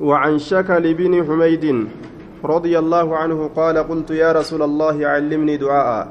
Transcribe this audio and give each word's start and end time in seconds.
وعن 0.00 0.38
شكل 0.38 0.94
بن 0.94 1.12
حميد 1.26 1.64
رضي 2.44 2.74
الله 2.78 3.16
عنه 3.16 3.48
قال 3.52 3.76
قلت 3.78 4.10
يا 4.10 4.32
رسول 4.32 4.62
الله 4.62 4.96
علمني 5.06 5.56
دعاء. 5.56 6.08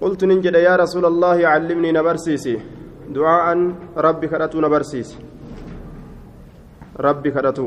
قلت 0.00 0.24
ننجد 0.24 0.54
يا 0.54 0.76
رسول 0.76 1.04
الله 1.04 1.38
علمني 1.48 1.92
نبرسيسي. 1.92 2.56
دعاء 3.12 3.46
ربي 3.96 4.26
كرتو 4.28 4.60
نبرسيسي. 4.60 5.16
ربي 6.96 7.30
كرتو. 7.30 7.66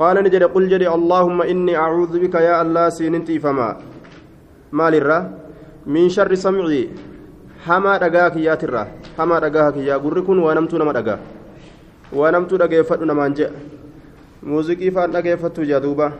قال 0.00 0.16
نجد 0.24 0.42
قل 0.42 0.64
جدي 0.68 0.88
اللهم 0.88 1.38
إني 1.42 1.76
أعوذ 1.76 2.12
بك 2.22 2.34
يا 2.34 2.62
الله 2.62 2.88
سينتي 2.88 3.38
فما. 3.38 3.76
مال 4.72 4.94
الرّ 4.94 5.12
من 5.86 6.08
شر 6.08 6.34
سمعي. 6.34 6.88
حما 7.58 7.98
دغاك 7.98 8.36
يا 8.36 8.54
ترى 8.54 8.82
حما 9.18 9.38
دغاك 9.38 9.76
يا 9.76 9.96
غركن 9.98 10.38
ونمت 10.38 10.72
نما 10.74 10.92
دغا 10.92 11.16
ونمت 12.14 12.54
جه 12.54 13.50
muuziqii 14.42 14.90
faan 14.90 15.12
dhageeffattu 15.12 15.64
jaa 15.64 15.80
duuba. 15.80 16.12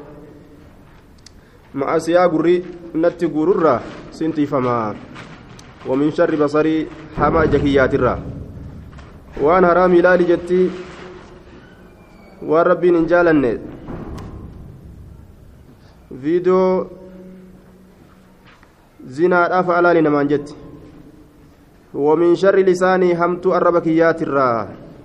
Ma'asiyaa 1.74 2.28
gurri 2.28 2.64
natti 2.94 3.26
guururraa 3.28 3.80
sintiifamaa 4.10 4.94
ومن 5.86 6.10
شر 6.10 6.34
بصري 6.36 6.86
حما 7.16 7.44
جكيات 7.44 7.94
الرا 7.94 8.14
وان 9.40 9.66
حرام 9.66 9.94
لالي 9.94 10.24
جتي 10.24 10.70
وربي 12.42 12.90
نجالن 12.90 13.44
فيديو 16.22 16.86
زنا 19.06 19.60
أفعل 19.60 19.86
نمان 20.04 20.26
جت 20.28 20.48
ومن 21.94 22.34
شر 22.34 22.56
لساني 22.56 23.14
همت 23.14 23.46
الربكيات 23.46 24.22
الرا 24.22 24.50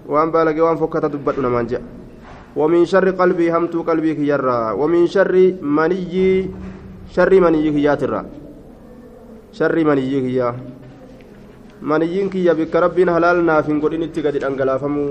وان 0.10 0.32
بالغ 0.32 0.58
وان 0.66 0.78
فكت 0.82 1.06
دبت 1.06 1.40
نمان 1.40 1.66
جت 1.68 2.03
ومن 2.56 2.86
شر 2.86 3.10
قلبي 3.10 3.52
همت 3.52 3.76
قلبي 3.76 4.14
كيرا 4.14 4.72
ومن 4.72 5.08
شر 5.08 5.34
مني 5.62 6.50
شر 7.16 7.32
مني 7.44 7.72
كياترا 7.76 8.22
شر 9.58 9.76
مني 9.84 10.22
كيا 10.26 10.50
منيين 11.82 12.30
كيا 12.30 12.54
بك 12.54 12.76
ربنا 12.76 13.16
حلالنا 13.16 13.62
في 13.62 13.74
قدين 13.84 14.04
اتقاد 14.04 14.36
الانقلافمو 14.36 15.06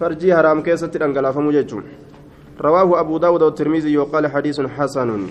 فرجي 0.00 0.34
حرام 0.36 0.58
كيسة 0.66 0.92
الانقلافمو 0.96 1.50
جيجون 1.50 1.84
رواه 2.60 3.00
أبو 3.00 3.18
داود 3.18 3.42
والترمذي 3.42 3.98
وقال 3.98 4.26
حديث 4.26 4.60
حسن. 4.60 5.26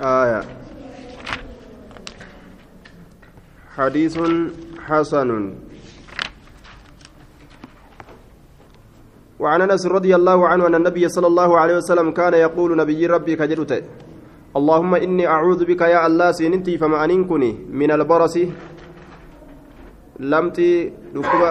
آية. 0.00 0.42
حديث 3.76 4.18
حسن. 4.86 5.54
وعن 9.38 9.60
انس 9.62 9.86
رضي 9.86 10.12
الله 10.18 10.38
عنه 10.50 10.66
ان 10.66 10.74
النبي 10.74 11.04
صلى 11.08 11.26
الله 11.26 11.50
عليه 11.60 11.76
وسلم 11.76 12.10
كان 12.10 12.34
يقول 12.34 12.70
نبي 12.76 13.06
ربي 13.06 13.36
كجرته 13.40 13.82
اللهم 14.58 14.92
إني 14.94 15.24
أعوذ 15.26 15.60
بك 15.70 15.82
يا 15.94 16.06
الله 16.06 16.28
سينتي 16.38 16.74
فما 16.78 17.04
انكني 17.04 17.50
من 17.80 17.90
البرص 17.96 18.34
لمتي 20.30 20.70
ركوبا 21.16 21.50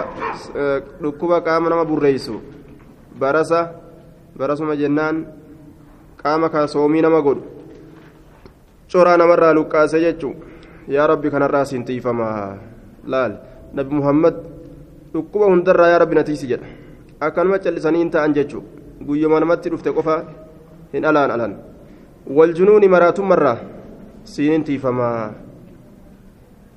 ركوبا 1.06 1.38
قام 1.46 1.64
نما 1.68 1.84
بريسو 1.88 2.36
برسا 3.20 3.60
برسما 4.36 4.74
جنان 4.80 5.16
قام 6.24 6.42
كصومي 6.52 7.00
نما 7.00 7.20
غد 7.26 7.40
شورا 8.92 9.16
نمرا 9.16 9.52
لقاسه 9.56 9.98
جچو 10.04 10.30
يا 10.96 11.02
ربي 11.10 11.28
كان 11.32 11.42
راسنتي 11.42 12.00
فما 12.04 12.28
لال 13.12 13.32
نبي 13.76 13.92
محمد 13.94 14.34
ركوبا 15.16 15.46
هندرا 15.52 15.86
يا 15.92 15.98
ربي 15.98 16.14
نتيسي 16.18 16.46
جد. 16.52 16.62
Akkanuma 17.20 17.58
callisanii 17.58 17.98
hin 17.98 18.10
ta'an 18.10 18.34
jechuun 18.34 18.64
guyyuma 19.06 19.40
namatti 19.40 19.70
dhufte 19.70 19.92
qofa 19.92 20.16
hin 20.92 21.04
alaan 21.10 21.30
alaan 21.30 21.56
waljunuuni 22.40 22.88
maraatummarraa 22.94 23.56
siinin 24.24 24.64
tiifamaa 24.64 25.32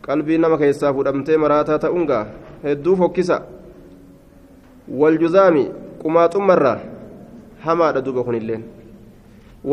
qalbii 0.08 0.38
nama 0.38 0.58
keessaa 0.64 0.94
fudhamtee 0.94 1.38
maraataa 1.44 1.80
ta'uungaa 1.86 2.26
hedduu 2.64 2.96
fokkisa 3.04 3.42
waljuzaami 5.04 5.64
qumaaxummarraa 6.02 6.78
hamaadha 7.68 8.02
duuba 8.10 8.24
kunilleen 8.24 8.66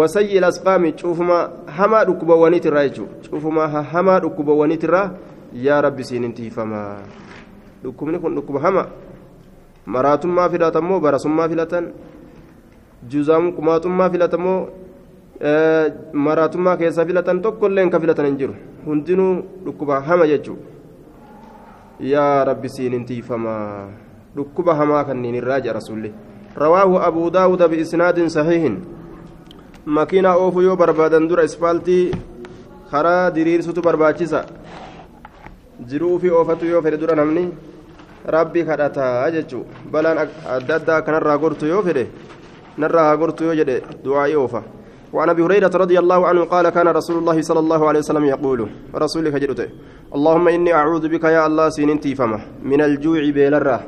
wasayyi 0.03 0.41
lasqaami 0.47 0.93
cuufuma 1.03 1.43
hamaa 1.81 2.05
dhukkubawwaniitirraa 2.05 2.87
jechuudha 2.89 3.29
cuufuma 3.31 3.69
hamaa 3.97 4.21
dhukkubawwaniitirraa 4.21 5.11
yaa 5.67 5.81
rabbi 5.81 6.05
siinin 6.05 6.33
tiifamaa 6.41 6.97
dhukkubni 7.83 8.19
kun 8.19 8.35
dhukkuba 8.35 8.61
hamaa. 8.61 9.08
Maraatummaa 9.97 10.49
filatamoo 10.55 11.01
barasummaa 11.07 11.49
filatan 11.53 11.85
juzaam 13.13 13.53
qumaaxummaa 13.59 14.11
filatamoo 14.15 14.59
maraatummaa 16.27 16.77
keessaa 16.81 17.07
filatan 17.11 17.43
tokkolleen 17.47 17.91
ka 17.95 18.01
filatan 18.01 18.27
hin 18.31 18.39
jiru 18.41 18.55
hundinuu 18.87 19.33
dhukkuba 19.65 20.01
hama 20.09 20.27
jechuudha 20.33 20.67
yaa 22.13 22.45
rabbi 22.51 22.69
siinin 22.77 23.05
tiifamaa 23.11 23.89
dhukkuba 24.37 24.75
hamaa 24.81 25.05
kanniin 25.11 25.35
irraa 25.41 25.61
jira 25.67 25.75
rasuulli 25.79 26.13
rawaahu 26.65 26.99
abuu 27.09 27.31
daawuda 27.39 27.69
biisnaadin 27.75 28.31
sahiihin 28.37 28.77
makiinaa 29.99 30.37
oofuu 30.43 30.63
yoo 30.67 30.77
barbaadan 30.83 31.29
dura 31.33 31.45
ispaaltii 31.51 32.03
karaa 32.91 33.31
diriirsutu 33.39 33.83
barbaachisa 33.89 34.45
jiruu 35.91 36.19
fi 36.25 36.31
oofatu 36.41 36.67
yoo 36.75 36.83
fedhe 36.87 37.01
dura 37.05 37.15
namni 37.23 37.45
rabbi 38.37 38.65
kadhataa 38.69 39.31
jechuun 39.37 39.67
balaan 39.93 40.19
adda 40.57 40.75
addaa 40.79 41.03
kanarraa 41.07 41.39
gortu 41.45 41.67
yoo 41.73 41.83
fedhe 41.87 42.05
narraa 42.83 43.17
gortu 43.21 43.45
yoo 43.49 43.57
jedhe 43.61 43.77
du'aa'ii 44.05 44.37
oofa 44.43 44.63
وعن 45.13 45.29
ابي 45.29 45.43
هريره 45.43 45.73
رضي 45.85 45.99
الله 45.99 46.21
عنه 46.29 46.45
قال 46.45 46.69
كان 46.69 46.89
رسول 46.89 47.17
الله 47.19 47.43
صلى 47.43 47.61
الله 47.65 47.89
عليه 47.89 47.99
وسلم 48.05 48.25
يقول 48.25 48.61
رسولك 48.95 49.35
جدته 49.43 49.69
اللهم 50.17 50.49
اني 50.49 50.73
اعوذ 50.81 51.05
بك 51.09 51.25
يا 51.25 51.47
الله 51.49 51.69
سينتي 51.69 52.15
فما 52.15 52.41
من 52.71 52.81
الجوع 52.89 53.21
بيلرة 53.37 53.79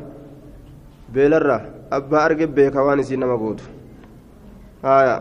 بيلرة 1.14 1.58
ابا 1.92 2.18
ارجب 2.26 2.50
بك 2.54 2.76
واني 2.76 3.02
سينا 3.08 3.26
مقود 3.32 3.60
آية 4.84 5.16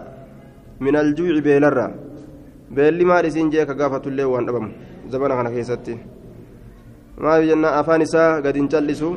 من 0.86 0.96
الجوع 1.04 1.40
بيلرة 1.48 1.86
بيلي 2.76 3.04
ما 3.10 3.18
رسين 3.22 3.50
جيك 3.50 3.72
قافة 3.80 4.04
الليل 4.08 4.26
وان 4.34 4.72
زبنا 5.12 5.34
كان 5.36 5.48
كيستي 5.56 5.96
maal 7.20 7.46
jenna 7.50 7.76
afaan 7.80 8.02
isaa 8.02 8.42
gadi 8.42 8.68
callisu 8.68 9.12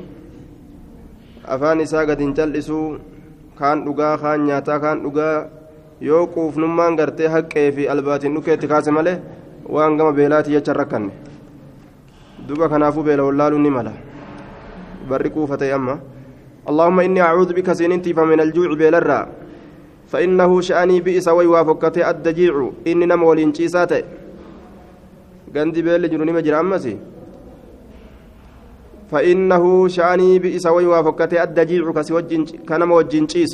afaan 1.54 1.80
isaa 1.80 2.04
gadi 2.06 2.24
hin 2.24 2.34
callisu 2.34 2.78
kaan 3.58 3.84
dhugaa 3.86 4.14
kaan 4.18 4.46
nyaataa 4.46 4.78
kaan 4.80 5.02
dhugaa. 5.02 5.48
Yoo 6.02 6.26
quufnummaan 6.26 6.96
gartee 6.98 7.28
haqee 7.28 7.72
fi 7.72 7.88
albaatiin 7.88 8.34
dhukeetti 8.34 8.68
kaase 8.68 8.91
malee 8.91 9.18
waan 9.68 9.96
gama 9.96 10.12
beelaati 10.12 10.50
jecha 10.50 10.72
rakkanne. 10.74 11.12
Duba 12.48 12.68
kanaafuu 12.68 13.04
beela 13.06 13.22
wallaaluun 13.22 13.62
ni 13.62 13.70
mala. 13.70 13.92
Barri 15.08 15.30
kuufatee 15.30 15.72
amma. 15.72 15.98
اللهم 16.62 17.00
إني 17.00 17.20
أعوذ 17.22 17.50
بك 17.58 17.72
سننتي 17.72 18.14
فمن 18.14 18.41
الجوع 18.41 18.70
بلرا 18.78 19.20
فإنه 20.06 20.60
شأني 20.60 21.00
بئس 21.00 21.28
ويوافقت 21.28 21.98
الدجيع 21.98 22.54
إني 22.86 23.06
نم 23.06 23.22
ولين 23.22 23.50
شيساتي 23.54 24.02
بيل 25.50 26.10
جنوني 26.10 26.32
مجرى 26.32 26.60
أمسي 26.60 26.94
فإنه 29.12 29.88
شأني 29.88 30.38
بئس 30.38 30.66
ويوافقته 30.66 31.42
الدجيع 31.42 31.92
كسوجين 31.92 32.44
كان 32.68 32.82
موجين 32.88 33.26
تشيس 33.26 33.52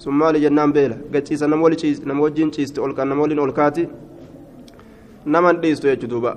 ثم 0.00 0.24
لجنان 0.24 0.72
بيلا. 0.72 0.96
قتيس 1.14 1.42
نمولي 1.42 1.76
تشيس 1.76 2.06
نموجين 2.06 2.50
تشيس 2.50 2.72
تقول 2.72 2.94
كان 2.94 3.08
نمولين 3.08 3.38
أولكاتي. 3.38 3.88
نمن 5.26 5.60
ديستو 5.60 5.88
يجدوبا 5.88 6.32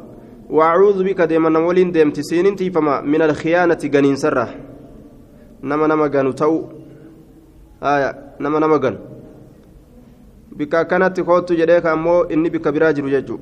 وأعوذ 0.49 1.03
بك 1.03 1.21
ديما 1.21 1.49
نمولين 1.49 1.91
ديم 1.91 2.11
تسينين 2.11 2.55
تيفما 2.55 3.01
من 3.01 3.21
الخيانة 3.21 3.81
غنين 3.93 4.15
سرة 4.15 4.47
نما 5.63 5.87
نما 5.87 6.05
غنو 6.13 6.31
تو 6.31 6.63
آية. 7.83 8.11
نما 8.39 8.59
نما 8.59 8.77
غن. 8.83 8.97
بك 10.51 10.87
كانت 10.87 11.21
خوتو 11.21 11.53
جديك 11.55 11.85
أمو 11.85 12.21
إني 12.21 12.49
بك 12.49 12.67
براجر 12.67 13.07
يجو 13.07 13.37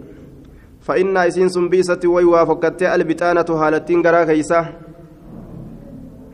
فإن 0.81 1.17
إسين 1.17 1.49
سنبيسة 1.49 1.99
ويوافقته 2.05 2.95
البطانة 2.95 3.49
هالتين 3.61 4.01
غرا 4.05 4.23
كيسا 4.23 4.88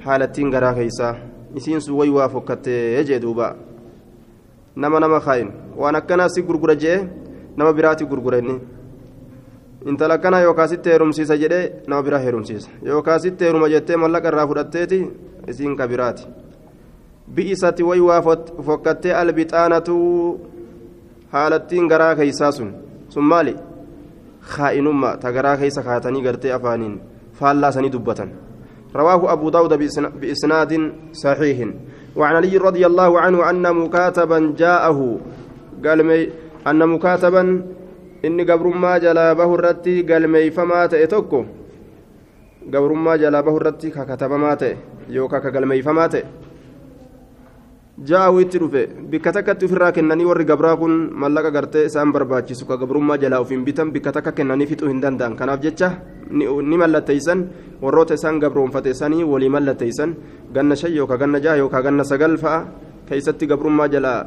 haalattiin 0.06 0.50
garaa 0.54 0.74
keeysaa 0.74 1.16
isiin 1.56 1.81
sun 1.81 1.98
wayi 1.98 2.12
waa 2.18 2.30
fokkattee 2.30 3.04
jee 3.10 3.19
duuba 3.22 3.56
nama 4.75 5.00
nama 5.00 5.19
kaayin 5.19 5.52
waan 5.81 5.96
akkanaa 5.96 6.30
si 6.30 6.42
gurgura 6.48 6.75
jee 6.75 6.98
nama 7.57 7.74
biraati 7.74 8.06
gurgura 8.06 8.38
inni 8.38 8.56
intala 9.86 10.13
akkanaa 10.19 10.42
yookaan 10.48 10.69
sitti 10.69 10.90
heerumsiisa 10.90 11.38
jedhee 11.44 11.66
nama 11.88 12.04
biraa 12.04 12.19
heerumsiisa 12.25 12.69
yookaan 12.86 13.19
sitti 13.25 13.46
heeruma 13.46 13.69
jettee 13.75 13.98
mallaqa 14.04 14.28
irraa 14.34 14.48
fudhatteeti 14.48 15.00
isiin 15.54 15.75
ka 15.78 15.88
biraati 15.88 16.28
bi'isatti 17.36 17.84
wayi 17.84 18.02
waa 18.10 18.22
fokkattee 18.66 19.13
albixaanatu 19.22 19.96
haalattiin 21.34 21.88
garaa 21.88 22.16
keeysaa 22.16 22.52
sun 22.52 22.74
sun 23.10 23.24
maali 23.31 23.56
kaa'inummaa 24.56 25.18
ta 25.18 25.31
garaa 25.38 25.57
keeysa 25.62 25.84
kaatanii 25.88 26.22
gartee 26.28 26.54
afaaniin 26.57 27.00
faallaasanii 27.40 27.92
dubbatan 27.96 28.30
رواه 28.95 29.33
أبو 29.33 29.50
داود 29.50 29.74
بإسناد 30.21 30.71
صحيح. 31.12 31.57
وعن 32.15 32.36
علي 32.36 32.57
رضي 32.57 32.86
الله 32.86 33.19
عنه 33.19 33.50
أن 33.50 33.75
مكاتبا 33.75 34.56
جاءه. 34.57 35.00
قال 35.86 36.00
مي 36.03 36.30
أن 36.68 36.80
مكاتبا 36.89 37.44
إني 38.25 38.44
قبر 38.44 38.68
ما 38.68 38.97
جلابه 38.97 39.56
الرتي. 39.56 40.01
قال 40.01 40.27
مي 40.27 40.51
فما 40.51 40.86
تأتوكو 40.86 41.45
قبر 42.74 42.92
ما 42.94 43.15
جلابه 43.15 43.57
الرتي. 43.57 43.89
ككتب 43.89 44.31
ماته 44.31 44.75
يوكا 45.09 45.39
قال 45.39 45.65
مي 45.68 45.81
فما 45.81 46.07
jaa'u 47.95 48.39
itti 48.44 48.59
dhufe 48.59 48.81
bikka 49.07 49.31
takkatti 49.31 49.65
ofirraa 49.65 49.92
kennanii 49.95 50.25
warri 50.27 50.45
gabraa 50.45 50.75
kun 50.75 51.12
mallaqa 51.15 51.51
gartee 51.51 51.86
isaan 51.88 52.12
barbaachisu 52.12 52.68
ka 52.68 52.77
gabrummaa 52.77 53.18
jalaa 53.18 53.39
ofiin 53.39 53.63
bitan 53.63 53.92
bikka 53.92 54.12
takka 54.12 54.31
kennanii 54.31 54.68
fixuu 54.68 54.89
hin 54.92 55.00
danda'an 55.00 55.36
kanaaf 55.39 55.62
jecha 55.63 55.89
ni 56.31 56.77
mallatteeysan 56.77 57.45
warroota 57.81 58.13
isaan 58.19 58.39
gabroonfate 58.39 58.94
sanii 58.94 59.24
walii 59.24 59.50
mallatteeysan 59.50 60.15
ganna 60.53 60.75
shan 60.75 60.92
yookaan 60.95 61.19
ganna 61.19 61.39
jaha 61.39 61.56
yookaan 61.63 61.83
ganna 61.83 62.03
sagal 62.03 62.36
fa'a 62.38 62.65
keessatti 63.07 63.47
gabrummaa 63.47 63.88
jalaa 63.88 64.19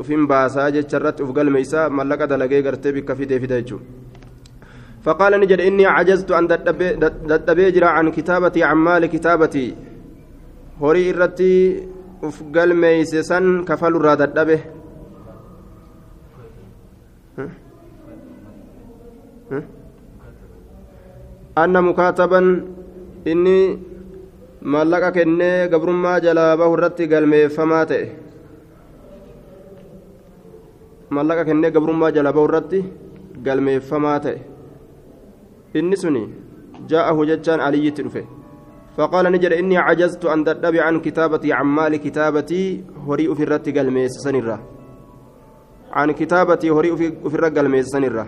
ofiin 0.00 0.26
baasaa 0.26 0.70
jecha 0.70 0.96
irratti 0.96 1.22
uf 1.22 1.34
galmeeysaa 1.36 1.90
mallaqa 1.90 2.26
dalagee 2.32 2.62
gartee 2.62 2.92
bikka 2.92 3.14
fidee 3.14 3.40
fida 3.40 3.60
jechuudha. 3.60 3.84
فقال 5.02 5.40
نجد 5.40 5.60
إني 5.60 5.86
عجزت 5.86 6.30
أن 6.30 6.46
دبيجر 7.48 7.84
عن 7.84 8.10
كتابتي 8.10 8.62
عن 8.62 8.76
مال 8.76 9.06
كتابتي 9.06 9.74
هوري 10.78 11.10
إرتي 11.10 11.52
uf 12.26 12.36
galmeeyse 12.54 13.22
san 13.28 13.46
kafalurraa 13.68 14.16
dadhabe 14.20 14.56
anna 21.62 21.80
mukaataban 21.88 22.46
inni 23.32 23.56
maallaqa 24.74 25.10
kennee 25.16 25.68
gabrummaa 25.72 26.20
jalaa 26.26 26.56
bahu 26.60 26.76
irratti 26.78 27.06
galmeeffamaa 27.12 27.84
ta'e 27.90 28.04
maallaqa 31.16 31.44
kennee 31.48 31.70
gabrummaa 31.76 32.12
jalaa 32.18 32.32
bahu 32.38 32.46
irratti 32.50 32.80
galmeeffamaa 33.48 34.18
ta'e 34.26 34.38
inni 35.80 35.96
suni 36.04 36.22
jaa'ahu 36.94 37.26
jechaan 37.32 37.60
aliyyitti 37.68 38.02
dhufe 38.06 38.22
فقال 38.96 39.32
نجد 39.32 39.52
إني 39.52 39.78
عجزت 39.78 40.24
أن 40.24 40.44
تتبع 40.44 40.82
عن 40.82 41.00
كتابتي 41.00 41.52
عن 41.52 41.66
مال 41.66 41.96
كتابتي 41.96 42.84
هري 43.06 43.34
في 43.34 43.42
الرت 43.42 43.66
قلميس 43.78 44.12
عن 45.92 46.10
كتابتي 46.12 46.70
هري 46.70 46.96
في 46.96 47.34
الرت 47.36 47.58
قلميس 47.58 47.86
سنرة. 47.86 48.26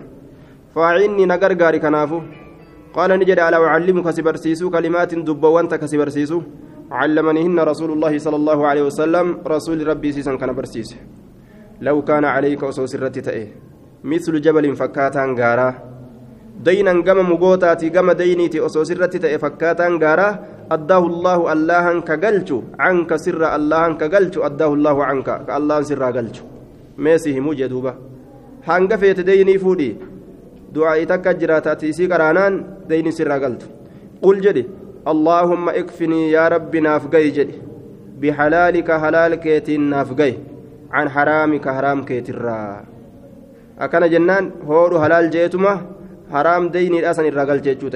فاعني 0.75 1.25
نقر 1.25 1.53
قاري 1.53 1.79
كنافو. 1.79 2.21
قال 2.95 3.11
نجد 3.19 3.39
ألا 3.39 3.57
أعلمك 3.67 4.07
سبرسيسو 4.09 4.69
كلمات 4.69 5.11
دبوانت 5.27 5.73
كسبرسيسو 5.81 6.39
علمنيهن 6.91 7.59
رسول 7.59 7.91
الله 7.91 8.13
صلى 8.25 8.35
الله 8.35 8.59
عليه 8.67 8.83
وسلم 8.89 9.27
رسول 9.47 9.87
ربي 9.87 10.11
سيسا 10.15 10.35
كان 10.35 10.51
برسيس 10.57 10.89
لو 11.81 12.01
كان 12.07 12.25
عليك 12.25 12.63
وسوس 12.63 12.95
الرت 12.95 13.17
مثل 14.03 14.33
جبل 14.41 14.75
فكاتا 14.75 15.35
غارا 15.39 15.69
دينا 16.65 16.91
قم 17.07 17.19
مقوتاتي 17.31 17.89
قم 17.89 18.11
دينيتي 18.11 18.65
أسوس 18.65 18.91
الرت 18.91 19.17
تأي 19.17 19.37
فكاتا 19.43 19.87
غارا 20.03 20.29
أداه 20.71 21.05
الله 21.07 21.53
الله 21.53 22.01
كجلجو 22.01 22.63
عنك 22.79 23.15
سر 23.15 23.55
الله 23.55 23.93
كجلجو 23.93 24.39
أداه 24.45 24.73
الله 24.73 24.97
عنك 25.05 25.29
كالله 25.47 25.81
سر 25.81 26.11
جلجو 26.11 26.43
ميسيه 26.97 27.39
مجدوبة 27.39 27.93
هانك 28.65 28.95
فيت 28.95 29.19
ديني 29.19 29.57
فودي. 29.57 29.95
دعاء 30.73 31.03
تكجرات 31.03 31.67
تيسي 31.79 32.07
قرانان 32.07 32.53
ديني 32.89 33.11
سر 33.11 33.37
جلجو 33.37 33.67
قل 34.21 34.41
جدي 34.41 34.65
اللهم 35.07 35.69
اكفني 35.69 36.31
يا 36.31 36.47
ربي 36.47 36.79
نافقي 36.79 37.29
جدي. 37.29 37.57
بحلالك 38.21 38.91
حلال 38.91 39.35
كيتين 39.35 39.81
نافقي 39.89 40.33
عن 40.91 41.09
حرامك 41.09 41.69
حرام 41.69 42.05
كيترا. 42.05 42.83
أكن 43.79 44.09
جنان 44.09 44.51
هورو 44.67 45.01
حلال 45.03 45.29
جيتما 45.29 45.81
حرام 46.31 46.69
ديني 46.69 46.99
الأسن 46.99 47.25
الرجل 47.25 47.61
جيتشو 47.61 47.89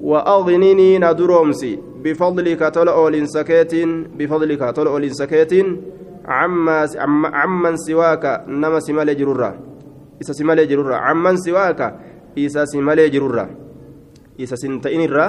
وأغنني 0.00 0.98
ندرومسي. 0.98 1.78
بفضلك 2.04 2.60
تل 2.60 2.88
أولين 2.88 3.26
سكيتين 3.26 4.16
بفضلك 4.16 4.60
تل 4.76 4.86
أولين 4.86 5.12
سكيتين. 5.12 5.66
عما 6.24 6.88
عمن 7.24 7.76
سواك 7.76 8.44
نما 8.48 8.80
سمال 8.80 9.16
جرورا. 9.18 9.50
إسا 10.22 10.32
سمال 10.32 10.68
جرورا. 10.68 10.96
عمن 10.96 11.36
سواك 11.36 11.80
إسا 12.38 12.64
سمال 12.64 13.10
جرورا. 13.10 13.44
إسا 14.40 14.56
سنتين 14.56 15.00
الرا 15.04 15.26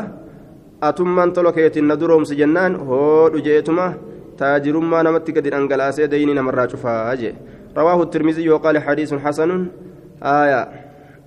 أتمن 0.83 1.33
تل 1.33 1.49
كيتين 1.49 1.87
ندرومسي 1.87 2.35
جنان. 2.35 2.75
هو 2.75 3.29
جيتما 3.35 3.93
تاجرما 4.37 5.03
نمت 5.03 5.27
قد 5.37 5.47
أنقلاسي 5.47 6.07
ديني 6.07 6.33
نمرا 6.33 6.67
شفاجي. 6.67 7.35
رواه 7.77 8.01
الترمذي 8.03 8.49
وقال 8.49 8.79
حديث 8.79 9.13
حسن. 9.13 9.67
آية. 10.23 10.61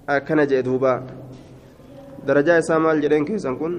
أكن 0.08 0.46
جدوبا 0.46 0.94
darajaa 1.02 1.23
isaa 2.58 2.78
maal 2.78 3.00
jedheen 3.00 3.24
keessan 3.24 3.58
kun 3.58 3.74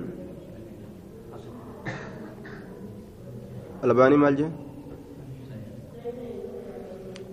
albaanii 3.84 4.18
maal 4.18 4.36
jedhe 4.36 4.66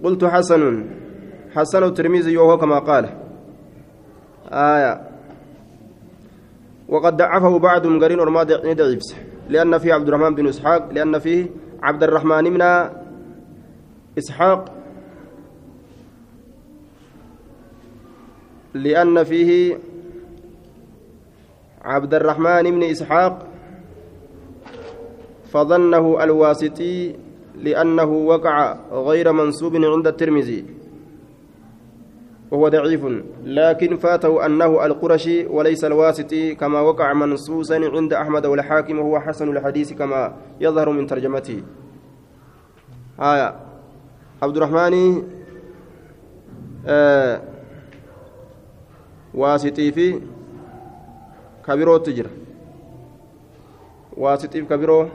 قلت 0.03 0.25
حسن. 0.25 0.63
حسن 1.55 1.83
الترمذي 1.83 2.37
وهو 2.37 2.59
كما 2.59 2.79
قال. 2.79 3.05
آية. 4.51 4.93
وقد 6.89 7.17
ضعفه 7.17 7.59
بعض 7.59 7.87
مقرين 7.87 8.21
ورما 8.21 8.43
ضعيف. 8.43 9.03
لأن 9.49 9.79
فيه 9.79 9.95
عبد 9.95 10.09
الرحمن 10.09 10.35
بن 10.35 10.49
إسحاق 10.49 10.93
لأن 10.93 11.19
فيه 11.19 11.47
عبد 11.83 12.03
الرحمن 12.03 12.45
بن 12.51 12.63
إسحاق. 14.19 14.75
لأن 18.75 19.25
فيه 19.25 19.79
عبد 21.85 22.15
الرحمن 22.15 22.63
بن 22.63 22.83
إسحاق 22.83 23.47
فظنه 25.53 26.25
الواسطي 26.25 27.15
لأنه 27.57 28.05
وقع 28.05 28.77
غير 28.93 29.33
منسوب 29.33 29.77
عند 29.77 30.07
الترمذي 30.07 30.65
وهو 32.51 32.69
ضعيف 32.69 33.07
لكن 33.45 33.97
فاته 33.97 34.47
أنه 34.47 34.87
القرشي 34.87 35.47
وليس 35.47 35.85
الواسطي 35.85 36.55
كما 36.55 36.81
وقع 36.81 37.13
منصوصا 37.13 37.75
عند 37.75 38.13
أحمد 38.13 38.47
والحاكم 38.47 38.99
وهو 38.99 39.21
حسن 39.21 39.57
الحديث 39.57 39.93
كما 39.93 40.37
يظهر 40.61 40.91
من 40.91 41.07
ترجمته. 41.07 41.63
آية. 43.21 43.55
عبد 44.43 44.57
الرحمن 44.57 45.23
آه 46.87 47.41
واسطي 49.35 49.93
في 49.93 50.21
kabirootti 51.67 52.15
jira 52.19 52.31
waasixiif 54.17 54.69
kabiroo 54.69 55.11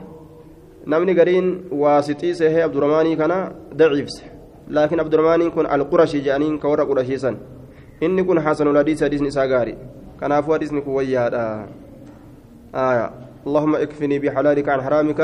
namni 0.86 1.14
gariin 1.14 1.48
waasixii 1.70 2.34
seehee 2.34 2.62
abduramaanii 2.68 3.16
kana 3.16 3.52
daciifse 3.82 4.24
laakiin 4.68 5.00
abduramaaniin 5.00 5.50
kun 5.50 5.66
alqurashii 5.66 6.22
jedhaniin 6.22 6.58
ka 6.58 6.68
warra 6.68 6.86
qurashiisan 6.86 7.36
inni 8.00 8.24
kun 8.24 8.38
hasanul 8.38 8.76
hadiis 8.76 9.00
hadiisni 9.00 9.28
isaa 9.28 9.46
gaari 9.46 9.76
kanaafuu 10.20 10.52
hadiisni 10.52 10.82
kun 10.82 10.94
wayyaadha 10.94 11.44
آية 12.74 13.10
اللهم 13.46 13.74
اكفني 13.76 14.18
بحلالك 14.18 14.68
عن 14.68 14.80
حرامك 14.82 15.20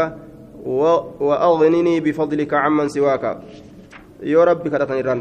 وأغنني 1.21 2.01
بفضلك 2.01 2.55
عمن 2.55 2.89
سواك 2.89 3.25
يا 4.23 4.45
ربي 4.45 4.71
كرتني 4.71 5.01
ران 5.01 5.21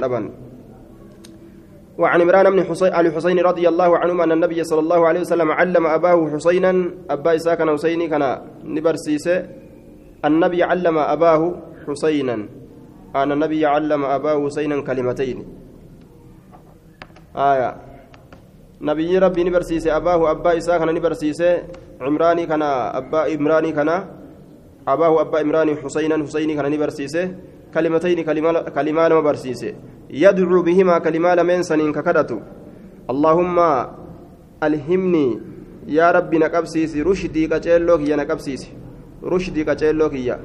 وعن 1.93 2.21
عمران 2.21 2.49
بن 2.49 2.59
علي 2.81 3.11
حسين 3.11 3.39
رضي 3.39 3.69
الله 3.69 3.97
عنهما 3.97 4.23
أن 4.23 4.31
النبي 4.31 4.63
صلى 4.63 4.79
الله 4.79 5.07
عليه 5.07 5.19
وسلم 5.19 5.51
علم 5.51 5.85
أباه 5.85 6.29
حسينا. 6.33 6.71
أبا 7.09 7.35
إساك 7.35 7.61
حسيني 7.69 8.07
كان 8.07 8.23
نبرسيس. 8.65 9.27
النبي 10.25 10.63
علم 10.63 10.97
أباه 10.97 11.41
حسينا. 11.85 12.37
أن 13.15 13.31
النبي 13.31 13.65
علم 13.65 14.01
أباه 14.05 14.45
حسينا 14.45 14.81
كلمتين. 14.81 15.37
آية. 17.37 17.69
نبي 18.81 19.17
ربي 19.17 19.43
نبرسيس. 19.43 19.87
أباه 19.87 20.31
أبا 20.31 20.57
إساك 20.57 20.81
نبرسيس. 20.81 21.41
عمراني 22.01 22.45
كان 22.45 22.61
أبا 22.99 23.19
عمراني 23.37 23.71
كان 23.71 23.89
أباه 24.87 25.21
أبا 25.21 25.39
عمراني 25.39 25.75
حسينا. 25.75 26.15
حسيني 26.25 26.53
كان 26.57 26.71
نبرسيس. 26.73 27.15
كلمتين 27.73 28.23
كلمان 28.75 29.21
برسيس 29.21 29.65
يدعو 30.09 30.61
بهما 30.61 30.99
كلمة 30.99 31.35
لمن 31.35 31.63
سنين 31.63 31.91
ككدته 31.91 32.39
اللهم 33.09 33.57
ألهمني 34.63 35.39
يا 35.87 36.11
ربي 36.11 36.37
نكبسيس 36.37 36.97
رشدي 36.97 37.47
كجيلوك 37.47 38.01
يا 38.01 38.15
نكبسيس 38.15 38.69
رشدي 39.23 39.63
كجيلوك 39.63 40.13
يا. 40.13 40.39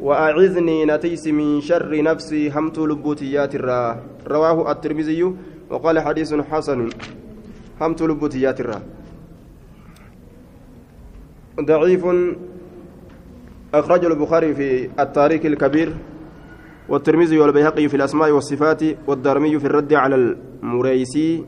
وأعذني 0.00 0.84
نتيس 0.84 1.26
من 1.26 1.60
شر 1.60 2.02
نفسي. 2.02 2.50
همت 2.50 2.78
لبوتيات 2.78 3.54
الرا 3.54 4.00
رواه 4.26 4.72
الترمذي 4.72 5.34
وقال 5.70 6.00
حديث 6.00 6.34
حسن. 6.34 6.88
همت 7.80 8.02
لبوتيات 8.02 8.60
الرا 8.60 8.80
ضعيف. 11.60 12.04
أخرج 13.74 14.04
البخاري 14.04 14.54
في 14.54 14.90
التاريخ 15.00 15.44
الكبير. 15.44 15.88
والترمذي 16.90 17.38
والبيهقي 17.38 17.88
في 17.88 17.96
الأسماء 17.96 18.30
والصفات 18.30 18.82
والدارمي 19.06 19.58
في 19.58 19.66
الرد 19.66 19.92
على 19.94 20.36
المريسي 20.62 21.44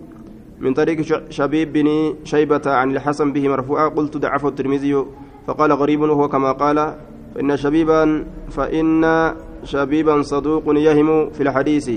من 0.60 0.74
طريق 0.74 1.00
شبيب 1.30 1.72
بن 1.72 2.14
شيبة 2.24 2.60
عن 2.66 2.90
الحسن 2.90 3.32
به 3.32 3.48
مرفوعا 3.48 3.88
قلت 3.88 4.16
ضعفه 4.16 4.48
الترمذي 4.48 5.04
فقال 5.46 5.72
غريب 5.72 6.00
وهو 6.00 6.28
كما 6.28 6.52
قال 6.52 6.94
فإن 7.34 7.56
شبيبا 7.56 8.26
فإن 8.50 9.32
شبيبا 9.64 10.22
صدوق 10.22 10.62
يهم 10.66 11.30
في 11.30 11.42
الحديث. 11.42 11.90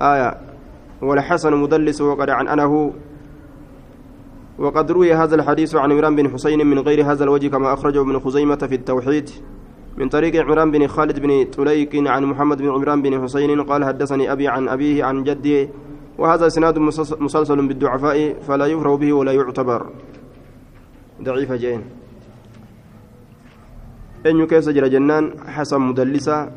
آية 0.00 0.34
والحسن 1.02 1.56
مدلس 1.56 2.00
وقد 2.00 2.30
عن 2.30 2.48
أنه 2.48 2.92
وقد 4.58 4.90
روي 4.90 5.14
هذا 5.14 5.34
الحديث 5.34 5.74
عن 5.74 5.92
عمران 5.92 6.16
بن 6.16 6.28
حسين 6.30 6.66
من 6.66 6.78
غير 6.78 7.12
هذا 7.12 7.24
الوجه 7.24 7.48
كما 7.48 7.72
أخرجه 7.72 8.00
ابن 8.00 8.18
خزيمة 8.18 8.56
في 8.56 8.74
التوحيد. 8.74 9.30
من 9.96 10.08
طريق 10.08 10.36
عمران 10.36 10.70
بن 10.70 10.86
خالد 10.86 11.18
بن 11.20 11.50
تليك 11.50 11.94
عن 11.94 12.24
محمد 12.24 12.58
بن 12.58 12.68
عمران 12.70 13.02
بن 13.02 13.22
حسين 13.22 13.60
قال 13.62 13.84
حدثني 13.84 14.32
أبي 14.32 14.48
عن 14.48 14.68
أبيه 14.68 15.04
عن 15.04 15.22
جده 15.22 15.68
وهذا 16.18 16.46
إسناد 16.46 16.78
مسلسل 17.20 17.68
بالضعفاء 17.68 18.18
فلا 18.42 18.66
يفرغ 18.66 18.94
به 18.96 19.12
ولا 19.12 19.32
يعتبر. 19.32 19.80
ضعيف 21.22 21.52
جين 21.52 21.82
أن 24.26 24.46
كيس 24.46 24.68
جرى 24.68 24.88
جنان؟ 24.88 25.24
حسن 25.46 25.80
مدلسة. 25.80 26.50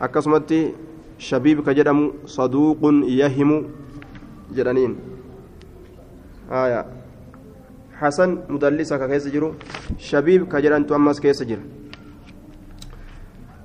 أكسمت 0.00 0.50
شبيب 1.18 1.62
كجدم 1.66 2.12
صدوق 2.26 2.80
يهم 3.08 3.50
جرانين 4.52 4.96
آية. 6.52 6.86
حسن 7.96 8.38
مدلسة 8.48 9.06
كيس 9.06 9.28
جرو 9.28 9.54
شبيب 9.98 10.48
كجدان 10.52 10.86
تؤمس 10.86 11.20
كيس 11.20 11.42
جرو 11.42 11.62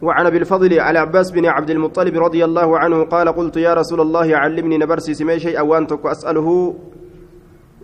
وعن 0.02 0.26
أبي 0.26 0.38
الفضل 0.38 0.80
على 0.80 1.00
عباس 1.00 1.32
بن 1.32 1.46
عبد 1.46 1.70
المطلب 1.70 2.18
رضي 2.18 2.46
الله 2.46 2.80
عنه 2.80 3.04
قال 3.04 3.28
قلت 3.30 3.58
يا 3.58 3.74
رسول 3.74 4.02
الله 4.02 4.38
علمني 4.38 4.78
نبرسي 4.78 5.14
سمي 5.14 5.40
شيء 5.40 5.60
اوانتك 5.60 6.06
أسأله. 6.06 6.76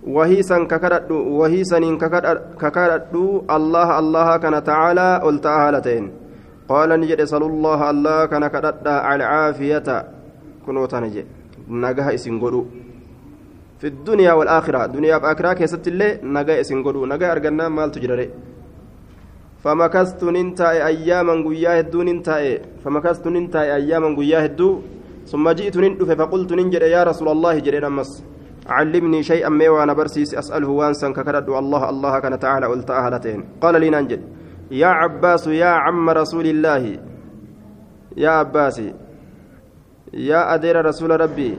وهيسا 0.08 0.64
ككرد 0.64 1.12
وهيسا 1.12 1.80
ككرد 2.62 3.16
الله 3.50 4.00
الله 4.00 4.38
كان 4.38 4.64
تعالى 4.64 5.22
قلت 5.24 5.46
هالتين 5.48 6.12
قال 6.70 6.90
نجد 7.00 7.24
صلى 7.24 7.46
الله 7.46 7.90
الله 7.90 8.26
كان 8.26 8.48
كرد 8.48 8.88
على 8.88 9.24
عافية 9.24 9.88
كنوتا 10.66 11.00
نجي 11.00 11.26
نجاها 11.70 12.14
اسم 12.14 12.40
في 13.80 13.88
الدنيا 13.88 14.34
والآخرة. 14.34 14.86
دنيا 14.86 15.18
بآخرة 15.18 15.54
كيست 15.54 15.88
الله 15.88 16.20
نجا 16.24 16.60
اسم 16.62 16.78
نجا 17.12 17.32
أرجنا 17.32 17.70
مال 17.70 17.92
تجري 17.92 18.30
فمكثت 19.64 20.22
ننتاي 20.24 20.78
أياما 20.92 21.36
قيا 21.48 21.80
هدو 21.80 22.00
ننتاي 22.08 22.62
فمكثت 22.84 23.26
ننتاي 23.28 23.68
أياما 23.76 24.10
قيا 24.18 24.46
هدو. 24.46 24.70
ثم 25.32 25.50
جئت 25.50 25.78
نندف 25.78 26.10
فقلت 26.20 26.52
ننجر 26.60 26.84
يا 26.84 27.02
رسول 27.04 27.30
الله 27.32 27.60
جرينا 27.66 27.90
مس 27.90 28.12
علمني 28.68 29.24
شيئا 29.24 29.50
ما 29.50 29.70
وأنا 29.70 29.94
برسيس 29.96 30.36
أسأله 30.36 30.68
وانسا 30.68 31.16
ككرد 31.16 31.48
الله 31.50 31.90
الله 31.90 32.14
كان 32.20 32.40
تعالى 32.40 32.66
قلت 32.68 32.90
أهلتين. 32.92 33.40
قال 33.64 33.76
لي 33.82 33.90
ننجل 33.90 34.22
يا 34.72 34.88
عباس 34.88 35.48
يا 35.48 35.72
عم 35.86 36.10
رسول 36.10 36.46
الله. 36.54 36.84
يا 38.18 38.32
عباس. 38.44 38.78
يا 40.14 40.54
أدير 40.54 40.76
رسول 40.86 41.12
ربي. 41.24 41.52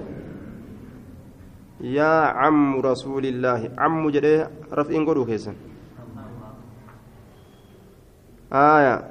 يا 1.81 2.15
عم 2.41 2.81
رسول 2.81 3.25
الله. 3.33 3.61
عم 3.79 4.03
جريه 4.15 4.51
رفئ 4.79 4.95
قلو 5.09 5.25
كيسن. 5.25 5.57
آية. 8.53 9.11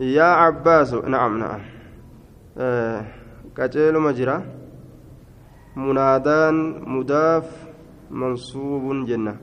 يا 0.00 0.24
عباس. 0.24 0.94
نعم 0.94 1.38
نعم. 1.38 1.60
آه 2.58 3.04
كجيل 3.56 3.98
مجرى 3.98 4.42
منادان 5.76 6.54
مضاف 6.86 7.46
منصوب 8.10 9.06
جنة. 9.06 9.36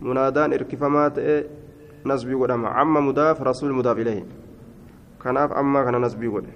منادان 0.00 0.52
اركفمات 0.52 1.18
نسبي 2.06 2.34
ودما 2.34 2.68
عم 2.68 3.08
مضاف 3.08 3.42
رسول 3.42 3.72
مضاف 3.72 3.98
إليه. 3.98 4.24
كناف 5.22 5.52
أما 5.52 5.84
كان 5.84 6.00
نسبي 6.00 6.28
ود 6.28 6.46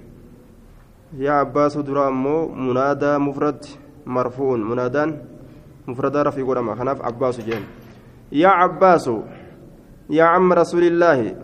يا 1.16 1.32
عباس 1.32 1.76
درا 1.78 2.08
أمو. 2.08 2.48
منادى 2.48 3.18
مفرد 3.18 3.64
مرفوع. 4.06 4.56
منادان 4.56 5.22
مفرد 5.88 6.16
رفي 6.16 6.42
ودما 6.42 6.74
كناف 6.74 7.02
عباس 7.02 7.40
جن. 7.40 7.62
يا 8.32 8.48
عباس. 8.48 9.10
يا 10.10 10.24
عم 10.24 10.52
رسول 10.52 10.82
الله 10.82 11.36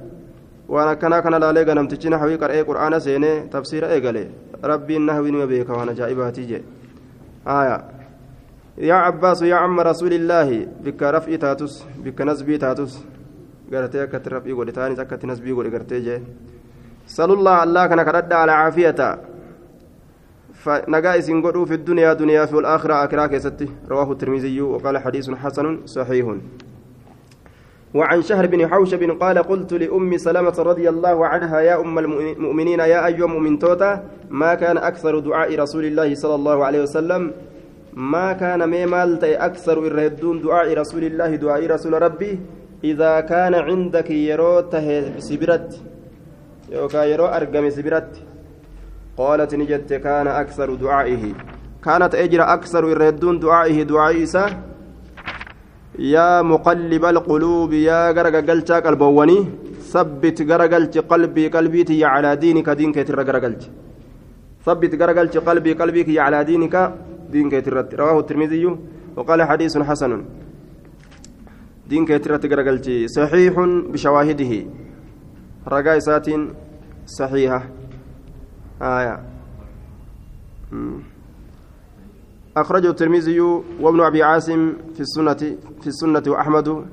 وانا 0.69 0.95
كنا 0.95 1.21
كنا 1.21 1.37
لا 1.37 1.53
لغا 1.53 1.75
نمتچ 1.75 2.07
نحوي 2.07 2.37
قرئ 2.37 2.63
قرآن 2.63 3.01
سينه 3.01 3.47
تفسير 3.53 3.89
ايغله 3.93 4.31
ربي 4.65 4.97
النحوي 4.97 5.31
نما 5.31 5.45
بيك 5.45 5.71
وأنا 5.71 5.93
جائباتي 5.93 6.43
جي 6.47 6.63
آية. 7.47 7.85
يا 8.79 8.95
عباس 8.95 9.43
يا 9.43 9.57
عم 9.57 9.81
رسول 9.81 10.13
الله 10.13 10.67
بك 10.85 11.03
رفع 11.03 11.37
تاتوس 11.37 11.85
بك 12.05 12.21
نسبي 12.21 12.59
تاتوس. 12.59 13.05
غرتي 13.73 14.07
كت 14.07 14.29
رفعي 14.29 14.53
غدي 14.53 14.73
تاني 14.73 14.97
سكت 14.97 15.25
نسبي 15.25 15.53
غدي 15.53 15.69
غرتي 15.69 16.01
جي. 16.01 16.23
صلى 17.07 17.33
الله 17.33 17.63
الله 17.63 17.87
كنا 17.87 18.03
كرد 18.03 18.33
على 18.33 18.53
عافيته 18.53 19.17
فنجا 20.55 21.19
اسن 21.19 21.65
في 21.65 21.75
الدنيا 21.75 22.13
دنيا 22.13 22.45
في 22.47 22.59
الآخرة 22.59 22.95
آخرة 23.05 23.27
كيستي. 23.27 23.69
رواه 23.89 24.13
الترمذي 24.13 24.61
وقال 24.61 24.99
حديث 24.99 25.31
حسن 25.31 25.87
صحيح. 25.87 26.27
وعن 27.95 28.23
شهر 28.23 28.47
بن 28.47 28.69
حوشب 28.69 29.03
قال 29.21 29.39
قلت 29.39 29.73
لأم 29.73 30.17
سلمة 30.17 30.57
رضي 30.59 30.89
الله 30.89 31.27
عنها 31.27 31.61
يا 31.61 31.81
أم 31.81 31.99
المؤمنين 31.99 32.79
يا 32.79 33.07
أيها 33.07 33.25
المؤمن 33.27 33.59
توتا 33.59 34.05
ما 34.31 34.55
كان 34.55 34.79
أكثر 34.79 35.19
دعاء 35.19 35.59
رسول 35.59 35.85
الله 35.85 36.15
صلى 36.15 36.35
الله 36.35 36.65
عليه 36.65 36.83
وسلم؟ 36.83 37.33
ما 37.95 38.33
كان 38.33 38.71
ميمال 38.71 39.25
أكثر 39.25 39.79
الردون 39.87 40.41
دعاء 40.41 40.79
رسول 40.79 41.05
الله 41.05 41.35
دعاء 41.35 41.67
رسول 41.67 42.03
ربي؟ 42.03 42.39
إذا 42.85 43.21
كان 43.21 43.55
عندك 43.55 44.11
يروته 44.11 45.19
سبرت 45.19 45.83
يوكا 46.73 47.05
يرو 47.05 47.27
أرقم 47.27 47.71
سبرت. 47.71 48.23
قالت 49.17 49.55
نجت 49.55 49.93
كان 49.93 50.27
أكثر 50.29 50.75
دعائه. 50.75 51.35
كانت 51.85 52.15
أجر 52.15 52.43
أكثر 52.43 52.93
الردون 52.93 53.39
دعائه 53.39 53.83
دعائه 53.83 54.25
يا 56.01 56.43
مقلب 56.43 57.05
القلوب 57.05 57.73
يا 57.73 58.11
غرغلچا 58.17 58.77
قلبوني 58.85 59.39
ثبت 59.93 60.39
غرغلچ 60.43 60.99
قلبي 60.99 61.49
قلبي 61.49 62.05
على 62.05 62.37
دينك 62.37 62.69
دينك 62.71 62.97
ترغرغلچ 63.09 63.63
ثبت 64.67 64.93
غرغلچ 65.01 65.35
قلبي 65.39 65.73
قلبك 65.73 66.09
على 66.19 66.45
دينك 66.45 66.75
دينك 67.31 67.65
ترت 67.65 67.95
رواه 67.95 68.19
الترمذي 68.21 68.65
وقال 69.17 69.43
حديث 69.43 69.79
حسن. 69.79 70.13
دينك 71.89 72.09
ترت 72.25 72.47
غرغلچ 72.47 72.87
صحيح 73.07 73.55
بشواهده. 73.93 74.53
رجاء 75.69 75.99
ساتين 75.99 76.55
صحيحة. 77.07 77.63
آية. 78.83 79.17
أخرجه 82.61 82.91
الترمذي 82.91 83.41
وابن 83.81 84.01
أبي 84.01 84.23
عاصم 84.23 84.73
في 84.95 85.01
السنة 85.01 85.41
في 85.81 85.87
السنة 85.87 86.23
وأحمد 86.27 86.85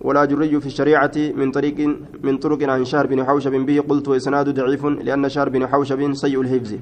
والأجري 0.00 0.60
في 0.60 0.66
الشريعة 0.66 1.16
من 1.16 1.50
طريق 1.50 1.96
من 2.22 2.38
طرق 2.38 2.62
عن 2.62 2.84
شهر 2.84 3.06
بن 3.06 3.24
حوشب 3.24 3.52
به 3.52 3.80
قلت 3.88 4.08
وإسناد 4.08 4.48
ضعيف 4.48 4.84
لأن 4.84 5.28
شهر 5.28 5.48
بن 5.48 5.66
حوشب 5.66 6.12
سيء 6.12 6.40
الحفظ. 6.40 6.72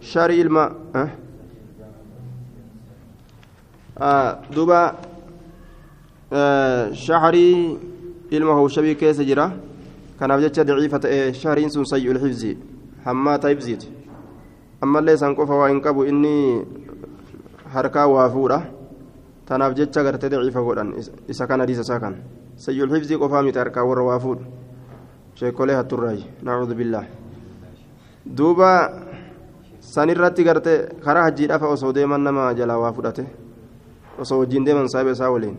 شهر 0.00 0.30
الماء 0.30 0.72
أه؟ 0.94 1.08
آه 3.98 4.38
دوبا 4.54 4.94
آه 6.32 6.92
شهري 6.92 7.78
ilma 8.30 8.54
hawshabii 8.54 8.94
keessa 8.94 9.24
jira 9.24 9.52
kanaaf 10.18 10.40
jecha 10.40 10.64
daciifa 10.64 10.98
ta'e 10.98 11.32
shahriin 11.34 11.70
sun 11.70 11.84
sayyul 11.84 12.18
hifzi 12.18 12.56
hammaata 13.04 13.48
hifziiti 13.48 13.88
ammallee 14.80 15.16
san 15.16 15.34
qofa 15.34 15.54
waa 15.54 15.68
hin 15.68 15.80
harkaa 17.74 18.06
waa 18.06 18.28
fuudha 18.30 18.58
tanaaf 19.46 19.74
jecha 19.78 20.02
gartee 20.02 20.30
daciifa 20.30 20.60
godhan 20.62 20.94
isa 21.28 21.46
kan 21.46 21.60
hadiisa 21.60 21.82
isaa 21.86 22.00
kan 22.00 22.14
sayyul 22.56 22.92
hifzii 22.94 23.18
qofaa 23.18 23.42
miti 23.42 23.58
harkaa 23.58 23.84
warra 23.84 24.04
waa 24.10 24.18
fuudhu 24.18 24.44
sheekolee 25.34 25.76
hatturraayi 25.80 26.24
nacuudhu 26.42 26.74
billaah 26.74 27.06
duuba 28.36 28.70
san 29.80 30.08
irratti 30.14 30.44
gartee 30.44 30.78
karaa 31.04 31.22
hajjiidhafa 31.28 31.68
osoo 31.76 31.92
deeman 31.92 32.20
nama 32.20 32.54
jalaa 32.54 32.78
waa 32.78 32.92
fudhate 32.92 33.24
osoo 34.18 34.38
wajjiin 34.42 34.64
deeman 34.64 34.88
saaba 34.88 35.10
isaa 35.16 35.30
waliin 35.30 35.56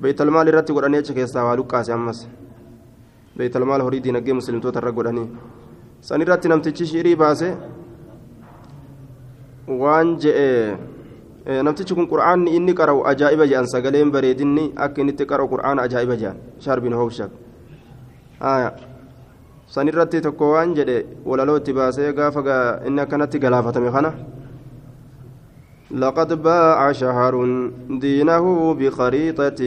beeytalmaal 0.00 0.48
irratti 0.48 0.72
godhanii 0.72 0.98
achi 1.04 1.14
keessaa 1.18 1.44
waa 1.44 1.56
luqqaase 1.60 1.92
ammas 1.92 2.26
beeytalmaal 3.36 3.82
horii 3.86 4.00
diinagdee 4.04 4.34
muslimtoota 4.40 4.80
irra 4.82 4.92
godhanii 4.98 5.28
san 6.00 6.20
irratti 6.26 6.48
namtichi 6.48 6.86
shiirii 6.92 7.16
baase 7.22 7.48
waan 9.82 10.16
je'e 10.24 10.46
namtichi 11.46 11.94
kun 11.94 12.08
qur'aanni 12.08 12.56
inni 12.56 12.74
qara'u 12.74 13.06
ajaa'iba 13.06 13.46
jedhan 13.46 13.66
sagaleen 13.66 14.10
bareedinni 14.10 14.72
akka 14.76 15.00
inni 15.00 15.12
itti 15.12 15.26
qara'u 15.26 15.48
qur'aana 15.48 15.82
ajaa'iba 15.86 16.16
jedhan 16.16 16.36
shaarbiin 16.58 16.94
hoobshab 16.94 17.30
aya 18.40 18.72
san 19.66 19.88
irratti 19.88 20.20
tokko 20.20 20.50
waan 20.54 20.74
jedhe 20.74 21.06
walaloo 21.24 21.58
itti 21.60 21.72
baasee 21.72 22.12
gaafa 22.12 22.42
inni 22.86 23.00
akkanatti 23.00 23.38
galaafatame 23.38 23.92
kana 23.98 24.12
لقد 25.90 26.42
باع 26.42 26.92
شهر 26.92 27.34
دينه 27.90 28.74
بخريطة 28.74 29.60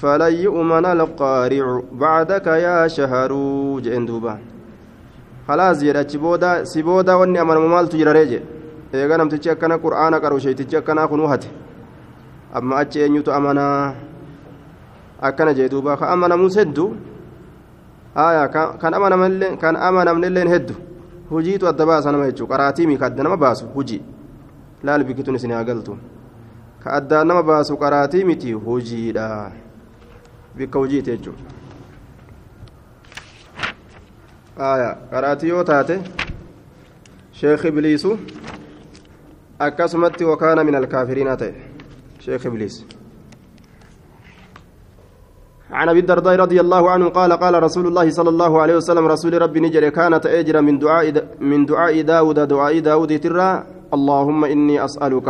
فلن 0.00 0.34
يؤمن 0.34 0.86
القارع 0.86 1.82
بعدك 1.92 2.46
يا 2.46 2.88
شهر 2.88 3.32
جئن 3.80 4.06
دوبا 4.06 4.38
خلاص 5.48 5.84
جد 5.84 6.08
سبودا 6.08 6.64
سبودا 6.64 7.14
واني 7.14 7.40
أمر 7.40 7.58
ممال 7.58 7.88
تجرى 7.88 8.40
eega 8.92 9.16
namtichi 9.18 9.50
akkana 9.50 9.78
qur'aana 9.78 10.20
qaru 10.20 10.40
sheetichi 10.40 10.76
akkanaa 10.76 11.08
kun 11.08 11.26
hate 11.28 11.48
amma 12.54 12.76
achi 12.82 12.98
eenyutu 13.00 13.32
amanaa 13.32 13.94
akkana 15.20 15.54
jee 15.54 15.68
duuba 15.68 15.96
ka 15.96 16.08
amanamus 16.08 16.56
heddu 16.56 16.96
aya 18.14 18.48
kan 19.60 19.76
amanamnelleen 19.76 20.48
heddu 20.48 20.74
hujiitu 21.30 21.68
adda 21.68 21.86
baasa 21.86 22.12
nama 22.12 22.26
jechuu 22.26 22.46
qaraatiimi 22.46 22.98
ka 22.98 23.06
adda 23.06 23.22
nama 23.22 23.36
baasu 23.36 23.66
hujii 23.74 24.02
laal 24.82 25.04
bikkitun 25.04 25.34
isin 25.34 25.52
haa 25.52 25.64
galtu 25.64 25.96
ka 26.82 26.90
addaan 26.98 27.26
nama 27.28 27.42
baasu 27.42 27.76
qaraatii 27.76 28.24
miti 28.24 28.52
hujiidha 28.52 29.52
bikka 30.56 30.78
hujiiti 30.78 31.10
jechuu 31.10 31.34
aya 34.58 34.96
qaraatii 35.10 35.48
yoo 35.48 35.64
taate 35.64 36.00
sheekh 37.32 37.64
ibliisu 37.64 38.18
akkasumatti 39.60 40.24
wakaana 40.24 40.64
min 40.64 40.74
alkaafiriina 40.74 41.36
ta'e. 41.36 41.54
Sheekh 42.24 42.44
ibliis. 42.48 42.84
عن 45.70 45.88
أبي 45.88 46.02
الدرداء 46.02 46.36
رضي 46.36 46.60
الله 46.60 46.90
عنه 46.90 47.08
قال 47.14 47.32
قال 47.32 47.62
رسول 47.62 47.86
الله 47.86 48.10
صلى 48.10 48.28
الله 48.28 48.52
عليه 48.62 48.76
وسلم 48.82 49.06
رسول 49.06 49.42
ربي 49.42 49.60
نجر 49.60 49.88
كانت 49.88 50.26
اجر 50.26 50.60
من 50.66 50.82
دعاء 50.82 51.38
من 51.38 51.62
دعاء 51.62 52.02
داود 52.02 52.38
دعاء 52.42 52.78
داود 52.78 53.20
ترى 53.20 53.50
اللهم 53.94 54.44
إني 54.44 54.84
أسألك. 54.84 55.28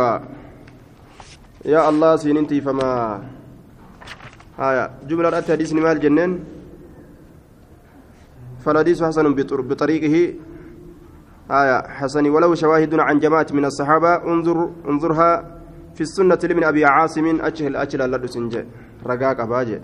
يا 1.65 1.89
الله 1.89 2.15
سينتي 2.15 2.57
فما 2.57 3.21
هايا. 4.57 5.05
جملة 5.05 5.29
أتى 5.29 5.53
حديث 5.53 5.77
مال 5.77 5.99
جنين 6.01 6.31
فالحديث 8.65 8.97
حسن 9.03 9.25
بطريقه. 9.69 10.15
آية 11.51 11.87
حسن 11.87 12.25
ولو 12.29 12.55
شواهد 12.55 12.93
عن 12.99 13.19
جماعة 13.19 13.47
من 13.53 13.65
الصحابة. 13.65 14.11
انظر 14.33 14.57
انظرها 14.89 15.31
في 15.95 16.01
السنة 16.01 16.39
لابن 16.43 16.63
أبي 16.63 16.85
عاصم. 16.85 17.25
أجهل 17.41 17.75
أجل 17.75 18.11
لدسنجة 18.11 18.65
رقاق 19.07 19.39
أباجي 19.41 19.79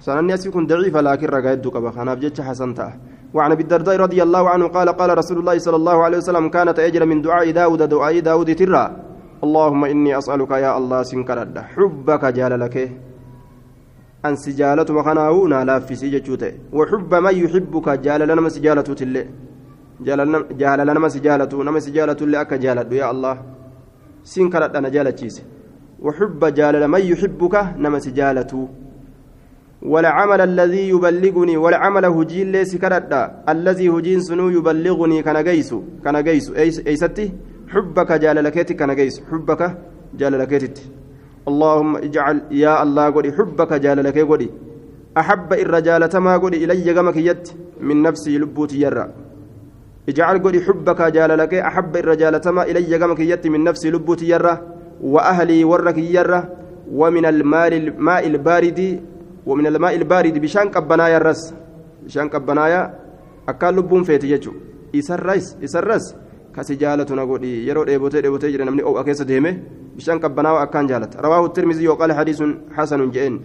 سنن 0.00 0.30
يكون 0.30 0.66
ضعيف 0.66 0.96
لكن 0.96 1.60
دقبا 1.64 1.90
خناب 1.90 2.20
جتش 2.20 2.40
حسن 2.40 2.74
تأه 2.74 2.92
وعن 3.34 3.50
أبي 3.52 3.62
الدرداء 3.62 3.96
رضي 3.96 4.22
الله 4.22 4.50
عنه 4.50 4.66
قال 4.68 4.88
قال 4.88 5.18
رسول 5.18 5.38
الله 5.38 5.58
صلى 5.58 5.76
الله 5.76 6.04
عليه 6.04 6.18
وسلم 6.18 6.48
كانت 6.48 6.78
أجر 6.78 7.06
من 7.06 7.22
دعاء 7.22 7.50
داود 7.50 7.82
دعاء 7.82 8.20
داود 8.20 8.54
ترى. 8.54 8.84
اللهم 9.44 9.84
إني 9.84 10.18
أسألك 10.18 10.50
يا 10.50 10.78
الله 10.78 11.02
سنكرد. 11.02 11.58
حبك 11.58 12.24
جال 12.24 12.60
لك. 12.60 12.76
أن 14.26 14.36
سجالة 14.36 14.88
مخناه 14.98 15.34
نالا 15.48 15.78
في 15.78 15.94
سججوته 15.94 16.52
وحب 16.72 17.14
من 17.14 17.34
يحبك 17.44 17.88
جال 17.88 18.20
لنا 18.28 18.40
مسجالة 18.40 18.82
تلي 18.82 19.24
jaalala 20.04 20.94
nama 20.94 21.10
si 21.10 21.20
jaalatu 21.26 21.64
nama 21.64 21.80
si 21.80 21.90
jaalatullee 21.96 22.40
akka 22.44 22.58
jaaladhu 22.58 22.94
yaa 23.02 23.10
allah. 23.14 23.36
Sin 24.22 24.50
kadhadha 24.50 24.80
na 24.80 24.90
jaalachiise. 24.90 25.42
وحب 26.04 26.42
جالل 26.58 26.84
من 26.88 27.00
يحبك 27.12 27.54
نمس 27.84 28.08
جالته 28.08 28.68
والعمل 29.82 30.40
الذي 30.40 30.88
يبلغني 30.88 31.56
والعمل 31.56 32.04
هجين 32.04 32.52
ليس 32.52 32.76
كردا 32.76 33.22
الذي 33.48 33.88
هجين 33.94 34.20
سنو 34.20 34.48
يبلغني 34.56 35.22
كان 35.22 35.38
جيس 35.44 35.70
كان 36.04 36.16
جيس 36.24 36.46
ايستي 36.90 37.26
حبك 37.72 38.10
جاللكيتي 38.22 38.74
كان 38.74 38.90
جيس 38.96 39.16
حبك 39.30 39.62
جاللكيتي 40.20 40.84
اللهم 41.48 41.96
اجعل 42.06 42.36
يا 42.50 42.82
الله 42.82 43.04
قولي 43.14 43.30
حبك 43.38 43.72
جاللكي 43.84 44.22
قولي 44.30 44.48
أحب 45.20 45.52
الرجال 45.52 46.02
ما 46.26 46.36
قولي 46.42 46.56
إلي 46.64 46.92
جمك 46.96 47.16
يد 47.16 47.44
من 47.86 47.96
نفسي 48.06 48.38
لبوتي 48.38 48.80
يرى 48.84 49.06
اجعل 50.08 50.38
قولي 50.42 50.60
حبك 50.60 51.00
جاللك 51.02 51.54
أحب 51.54 51.96
الرجال 51.96 52.40
تما 52.40 52.62
إلي 52.62 52.96
قمك 52.96 53.20
يتي 53.20 53.48
من 53.48 53.64
نفسي 53.64 53.90
لبوتي 53.90 54.28
يرة 54.28 54.54
وأهلي 55.00 55.64
ورك 55.64 55.98
يرة 55.98 56.40
ومن 56.92 57.24
الماء 57.26 58.26
البارد 58.26 58.80
ومن 59.46 59.66
الماء 59.66 59.94
البارد 59.94 60.38
بشان 60.38 60.68
قبنايا 60.68 61.16
الرس 61.16 61.54
بشان 62.04 62.28
قبنايا 62.28 62.94
أكال 63.48 63.76
لبون 63.76 64.02
فيتي 64.02 64.30
يجو. 64.30 64.52
إسرس 64.94 65.56
إسرس 65.64 66.06
kasi 66.54 66.76
jaalatuna 66.78 67.26
godhi 67.26 67.66
yeroo 67.66 67.82
dheebotee 67.84 68.22
dheebotee 68.22 68.50
jira 68.54 68.64
namni 68.64 68.82
o'a 68.86 69.02
keessa 69.02 69.24
deeme 69.26 69.50
bishaan 69.96 70.20
qabbanaa'aa 70.22 70.62
akkaan 70.66 70.86
jaalata 70.86 71.22
rawaahu 71.24 71.48
tirmizii 71.56 71.84
yoo 71.88 71.96
qaala 71.98 72.14
hadiisun 72.14 72.50
xasanun 72.76 73.10
je'een 73.10 73.40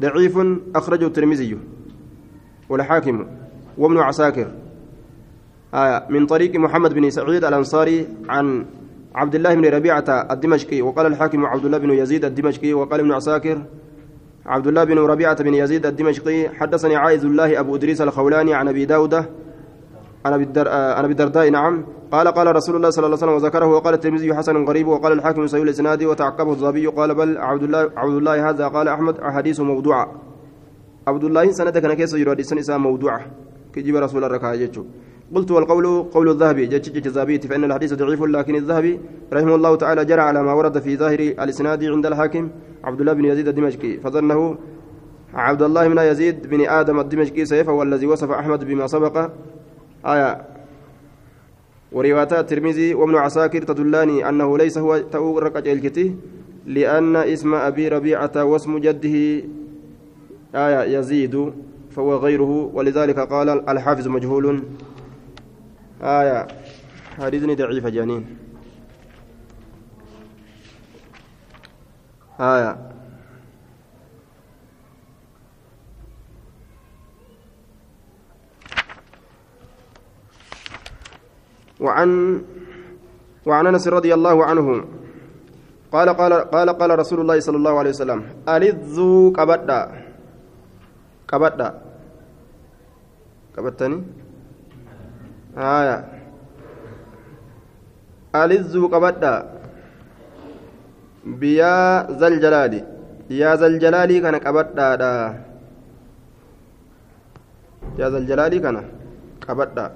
ضعيف 0.00 0.38
أخرجه 0.76 1.06
الترمذي 1.06 1.58
والحاكم. 2.68 3.26
وابن 3.78 3.98
عساكر. 3.98 4.46
آية 5.74 6.06
من 6.10 6.26
طريق 6.26 6.56
محمد 6.56 6.94
بن 6.94 7.10
سعيد 7.10 7.44
الأنصاري 7.44 8.08
عن 8.28 8.64
عبد 9.14 9.34
الله 9.34 9.54
بن 9.54 9.64
ربيعة 9.66 10.04
الدمشقي 10.08 10.82
وقال 10.82 11.06
الحاكم 11.06 11.46
عبد 11.46 11.64
الله 11.64 11.78
بن 11.78 11.90
يزيد 11.90 12.24
الدمشقي 12.24 12.72
وقال 12.72 13.00
ابن 13.00 13.12
عساكر 13.12 13.62
عبد 14.46 14.66
الله 14.66 14.84
بن 14.84 14.98
ربيعة 14.98 15.42
بن 15.42 15.54
يزيد 15.54 15.86
الدمشقي 15.86 16.48
حدثني 16.48 16.96
عايز 16.96 17.24
الله 17.24 17.60
أبو 17.60 17.76
إدريس 17.76 18.00
الخولاني 18.00 18.54
عن 18.54 18.68
أبي 18.68 18.84
داود 18.84 19.14
عن 20.26 20.32
أبي 21.02 21.12
الدرداء 21.12 21.50
نعم. 21.50 21.84
قال 22.12 22.28
قال 22.28 22.56
رسول 22.56 22.76
الله 22.76 22.90
صلى 22.90 23.06
الله 23.06 23.16
عليه 23.16 23.26
وسلم 23.26 23.34
وذكره 23.34 23.66
وقال 23.66 23.94
الترمذي 23.94 24.34
حسن 24.34 24.64
غريب. 24.64 24.88
وقال 24.88 25.12
الحاكم 25.12 25.46
سيول 25.46 25.68
الإسناد 25.68 26.04
وتعقبه 26.04 26.50
الظبي. 26.50 26.86
قال 26.86 27.14
بل 27.14 27.38
عبد 27.38 27.62
الله 27.62 27.90
عبد 27.96 28.14
الله 28.14 28.50
هذا. 28.50 28.68
قال 28.68 28.88
أحمد 28.88 29.20
أحاديث 29.20 29.60
موضوعة. 29.60 30.12
عبد 31.08 31.24
الله 31.24 31.52
سند 31.52 31.78
كان 31.78 31.94
كيس 31.94 32.14
يراد 32.14 32.42
موضوعة. 32.70 33.20
كجيب 33.76 33.96
رسول 33.96 34.24
الركعة 34.24 34.56
جتشو 34.56 34.84
قلت 35.34 35.50
والقول 35.50 35.86
قول 36.14 36.28
الذهبي. 36.30 36.66
جتش 36.66 37.06
الزابيت 37.06 37.46
فإن 37.46 37.64
الحديث 37.64 37.94
ضعيف 37.94 38.22
لكن 38.22 38.54
الذهبي 38.54 39.00
رحمه 39.32 39.54
الله 39.54 39.76
تعالى 39.76 40.04
جرى 40.04 40.20
على 40.20 40.42
ما 40.42 40.52
ورد 40.52 40.78
في 40.78 40.96
ظاهر 40.96 41.20
الإسناد 41.20 41.84
عند 41.84 42.06
الحاكم 42.06 42.48
عبد 42.84 43.00
الله 43.00 43.12
بن 43.12 43.24
يزيد 43.24 43.48
الدمشقي. 43.48 43.92
فظنه 43.96 44.56
عبد 45.34 45.62
الله 45.62 45.88
بن 45.88 45.98
يزيد 45.98 46.46
بن 46.46 46.60
آدم 46.68 47.00
الدمشقي 47.00 47.44
سيف 47.44 47.68
والذي 47.68 48.06
وصف 48.06 48.30
أحمد 48.30 48.64
بما 48.64 48.86
سبق. 48.86 49.30
آية. 50.06 50.30
وروايات 51.92 52.32
الترمذي 52.32 52.94
وابن 52.94 53.14
عساكر 53.14 53.62
تدلاني 53.62 54.28
أنه 54.28 54.58
ليس 54.58 54.78
هو 54.78 55.38
ركعة 55.38 55.72
الكتي 55.72 56.14
لأن 56.66 57.16
اسم 57.16 57.54
أبي 57.54 57.88
ربيعة 57.88 58.44
واسم 58.44 58.78
جده. 58.78 59.44
آية. 60.54 60.98
يزيد. 60.98 61.52
فهو 61.96 62.16
غيره 62.16 62.70
ولذلك 62.74 63.18
قال 63.18 63.68
الحافظ 63.68 64.08
مجهول. 64.08 64.62
آية. 66.02 66.46
حديثني 67.18 67.54
ضعيف 67.54 67.86
جانين. 67.86 68.36
آية. 72.40 72.76
وعن 81.80 82.42
وعن 83.46 83.66
أنس 83.66 83.88
رضي 83.88 84.14
الله 84.14 84.44
عنه 84.44 84.84
قال 85.92 86.08
قال 86.08 86.32
قال 86.32 86.68
قال 86.70 86.98
رسول 86.98 87.20
الله 87.20 87.40
صلى 87.40 87.56
الله 87.56 87.78
عليه 87.78 87.90
وسلم 87.90 88.20
ألذوا 88.48 89.32
كبدا 89.32 90.04
كبدا 91.28 91.85
qabattanii 93.56 94.02
haya 95.56 95.96
alizzuu 98.42 98.88
qabadha 98.94 99.32
biyaa 101.40 102.06
zaljalaali 102.22 102.80
yaa 103.40 103.56
zaljalaalii 103.62 104.20
kana 104.26 104.40
qabadhaadha 104.46 105.10
yaa 107.98 108.10
zaljalaalii 108.16 108.60
kana 108.66 108.82
qabadha 109.46 109.86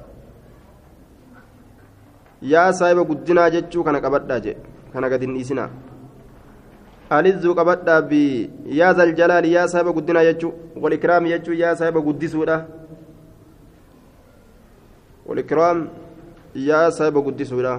yaa 2.54 2.72
saahiba 2.80 3.04
guddinaa 3.12 3.50
jechuu 3.58 3.84
kana 3.84 4.00
qabadhaa 4.08 4.40
jedhe 4.48 4.60
kana 4.92 5.08
gad 5.12 5.22
hin 5.28 5.34
dhiisinaa 5.38 5.70
alizzuu 7.18 7.54
qabadhaa 7.62 8.02
bi 8.10 8.22
yaa 8.80 8.92
zaljalaali 9.00 9.52
yaa 9.54 9.68
saahiba 9.72 9.92
guddinaa 9.98 10.24
jechuu 10.32 10.52
walikraami 10.84 11.28
jechuu 11.34 11.56
yaa 11.62 11.76
saahiba 11.80 12.00
guddisuudha 12.08 12.56
والإكرام 15.30 15.78
يا 16.68 16.90
سايب 16.90 17.16
قدسولا 17.26 17.74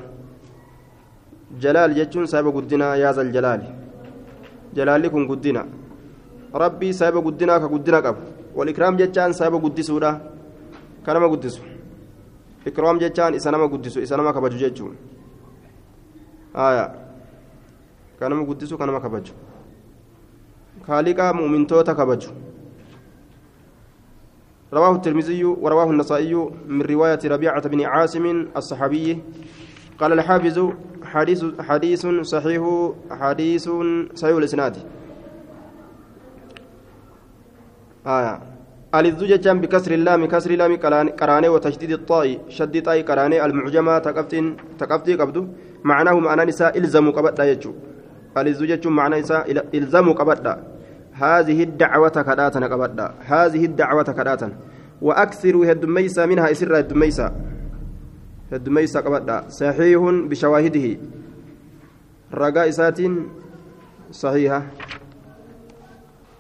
جلال 1.64 1.90
جتشون 2.00 2.26
سايب 2.32 2.48
قدنا 2.58 2.88
يا 3.04 3.12
ذا 3.12 3.22
الجلال 3.28 3.62
جلال 4.76 5.04
كن 5.12 5.28
قدنا 5.32 5.64
qabu 8.02 8.22
walikraam 8.56 8.98
jechaan 8.98 9.34
saahiba 9.34 9.58
guddisuudha 9.60 10.12
ka 11.06 11.14
nama 11.14 11.28
guddisu 11.30 11.62
ikraam 12.66 13.00
jechaan 13.00 13.34
isa 13.34 13.52
nama 13.52 13.68
guddisu 13.68 14.02
isa 14.02 14.18
nama 14.18 14.34
kabaju 14.34 14.58
jechuun 14.58 14.96
ka 18.20 18.30
nama 18.30 18.44
guddisu 18.44 18.78
ka 18.78 18.86
nama 18.86 19.00
kabaju 19.00 19.34
خالقا 20.88 21.32
مؤمنتوتا 21.32 21.94
كبج 21.94 22.22
رواه 24.74 24.96
الترمذي 24.96 25.44
ورواه 25.44 25.90
النسائي 25.92 26.34
من 26.68 26.82
رواية 26.82 27.20
ربيعة 27.26 27.68
بن 27.68 27.82
عاصم 27.82 28.48
الصحابي. 28.58 29.20
قال 30.00 30.14
الحافظ 30.14 30.72
حديث 31.04 31.46
حديث 31.60 32.08
صحيح 32.08 32.92
حديث 33.12 33.70
صحيح 34.16 34.36
الإسناد. 34.36 34.78
آية. 38.08 38.40
الزوجة 38.96 39.52
بكسر 39.52 39.92
اللام 39.92 40.26
كسر 40.26 40.52
اللام 40.52 40.78
قراني 41.20 41.50
وتشديد 41.50 41.92
الطاء 41.92 42.40
شد 42.50 42.84
طاء 42.84 43.02
قراني 43.02 43.46
المعجمة 43.46 43.98
تقفتين 44.00 44.58
تقفتي 44.80 45.14
قبض 45.16 45.48
معناه 45.84 46.20
معنى 46.20 46.46
نساء 46.46 46.78
إلزموا 46.78 47.12
قبض 47.12 47.40
يجو. 47.40 47.74
الزوجة 48.38 48.90
معنى 48.90 49.20
نساء 49.20 49.52
إلزموا 49.74 50.14
قبض 50.14 50.71
هذه 51.22 51.64
الدعوة 51.64 52.16
كداتنا 52.28 52.66
قبض 52.68 53.00
هذه 53.34 53.66
الدعوة 53.66 54.04
كداتنا 54.04 54.56
وأكثروا 55.02 55.72
هدميسا 55.72 56.26
منها 56.26 56.52
إسر 56.52 56.80
هدميسا 56.80 57.28
هدميسا 58.54 59.00
قبض 59.00 59.30
صحيح 59.50 60.02
بشواهده. 60.30 60.88
رجاء 62.34 62.70
سات 62.70 63.00
صحيحة. 64.12 64.62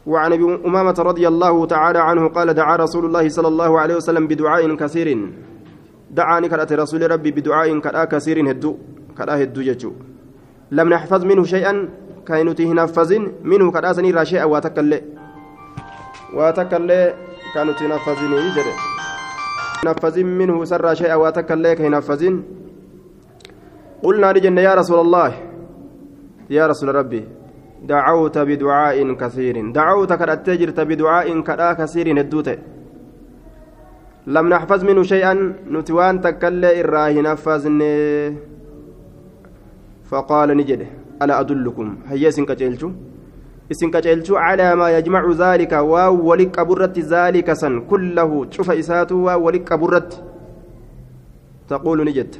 وعن 0.05 0.33
أبي 0.33 0.45
أمامة 0.65 0.97
رضي 0.99 1.27
الله 1.27 1.65
تعالى 1.65 1.99
عنه 1.99 2.27
قال 2.27 2.53
دعا 2.53 2.75
رسول 2.75 3.05
الله 3.05 3.29
صلى 3.29 3.47
الله 3.47 3.79
عليه 3.79 3.95
وسلم 3.95 4.27
بدعاء 4.27 4.75
كثير. 4.75 5.09
دعاني 6.11 6.49
كرات 6.49 6.73
رسول 6.73 7.11
ربي 7.11 7.31
بدعاء 7.31 7.79
كدأ 7.79 8.03
كثير 8.05 8.51
هدو. 8.51 8.77
كدأ 9.17 9.43
هدو 9.43 9.61
ججو 9.61 9.91
لم 10.71 10.89
نحفظ 10.89 11.25
منه 11.25 11.43
شيئا 11.43 11.89
كاينوتي 12.27 12.65
نفذين 12.73 13.23
منه 13.43 13.71
كدا 13.71 13.93
سني 13.93 14.11
راشي 14.11 14.43
واتكل 14.43 15.01
واتكل 16.33 16.89
كانوا 17.53 17.73
تنفذين 17.73 18.33
يجري 18.33 18.73
نفذين 19.85 20.27
منه 20.37 20.63
سر 20.65 20.93
شيئا 20.93 21.15
واتكل 21.15 21.73
كي 21.73 21.89
نفذين 21.89 22.43
قلنا 24.03 24.33
لجنة 24.33 24.61
يا 24.61 24.73
رسول 24.75 24.99
الله 24.99 25.31
يا 26.49 26.67
رسول 26.67 26.95
ربي 26.95 27.27
دعوت 27.83 28.37
بدعاء 28.37 29.13
كثير 29.13 29.71
دعوت 29.71 30.13
كرت 30.13 30.49
جرت 30.49 30.79
بدعاء 30.79 31.41
كدا 31.41 31.73
كثير 31.73 32.07
هدوت 32.21 32.49
لم 34.27 34.45
نحفظ 34.49 34.83
منه 34.83 35.03
شيئا 35.03 35.33
نتوان 35.71 36.21
تكل 36.21 36.65
إراه 36.65 37.11
نفذني 37.11 38.37
فقال 40.09 40.57
نجده 40.57 41.00
ألا 41.21 41.39
أدلكم؟ 41.39 41.87
هيا 42.09 42.29
سنكتلتو 42.29 42.89
سنكتلتو 43.71 44.35
على 44.35 44.75
ما 44.75 44.87
يجمع 44.97 45.23
ذلك. 45.31 45.71
واو 45.71 46.27
ولك 46.29 46.59
أبرت 46.59 46.99
ذلك 46.99 47.53
سن. 47.53 47.87
كله 47.87 48.51
شوف 48.51 48.71
إساته 48.71 49.15
واو 49.15 49.45
ولك 49.45 49.71
أبرت. 49.71 50.11
تقول 51.69 52.03
نجد 52.03 52.35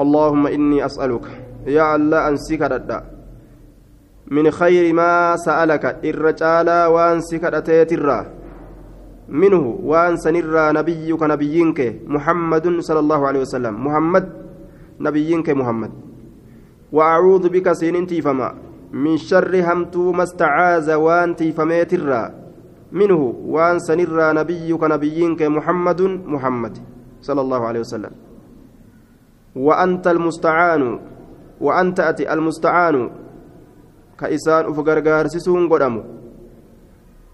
اللهم 0.00 0.46
إني 0.46 0.78
أسألك. 0.86 1.26
يا 1.66 1.96
الله 1.96 2.28
أنسيك 2.28 2.62
ردا 2.62 2.98
من 4.30 4.50
خير 4.50 4.94
ما 4.94 5.36
سألك. 5.36 5.84
الرجال 6.04 6.68
وان 6.94 7.20
سكرتيت 7.20 7.92
الرا 7.92 8.20
منه 9.28 9.64
وان 9.82 10.16
سنرى 10.16 10.64
نبيك 10.78 11.22
نبيينك 11.22 11.80
محمد 12.06 12.66
صلى 12.78 13.00
الله 13.00 13.20
عليه 13.28 13.40
وسلم. 13.40 13.74
محمد 13.86 14.24
نبيينك 15.00 15.48
محمد. 15.50 16.03
وأعوذ 16.94 17.44
بك 17.54 17.72
سينتي 17.72 18.22
فما 18.22 18.48
من 18.92 19.16
شر 19.18 19.52
همتو 19.68 20.12
ما 20.12 20.22
استعاذ 20.22 20.88
وان 20.94 21.36
تيفميت 21.36 21.92
منه 22.92 23.20
وان 23.54 23.76
سنرى 23.78 24.26
نبيك 24.40 24.82
نبيينك 24.94 25.42
محمد 25.42 26.00
محمد 26.34 26.74
صلى 27.26 27.40
الله 27.40 27.60
عليه 27.68 27.80
وسلم 27.80 28.12
وأنت 29.66 30.06
المستعان 30.14 30.82
وأنت 31.60 31.98
أتي 32.00 32.24
المستعان 32.32 32.96
gargaarsisuun 34.86 35.66
godhamu 35.66 36.02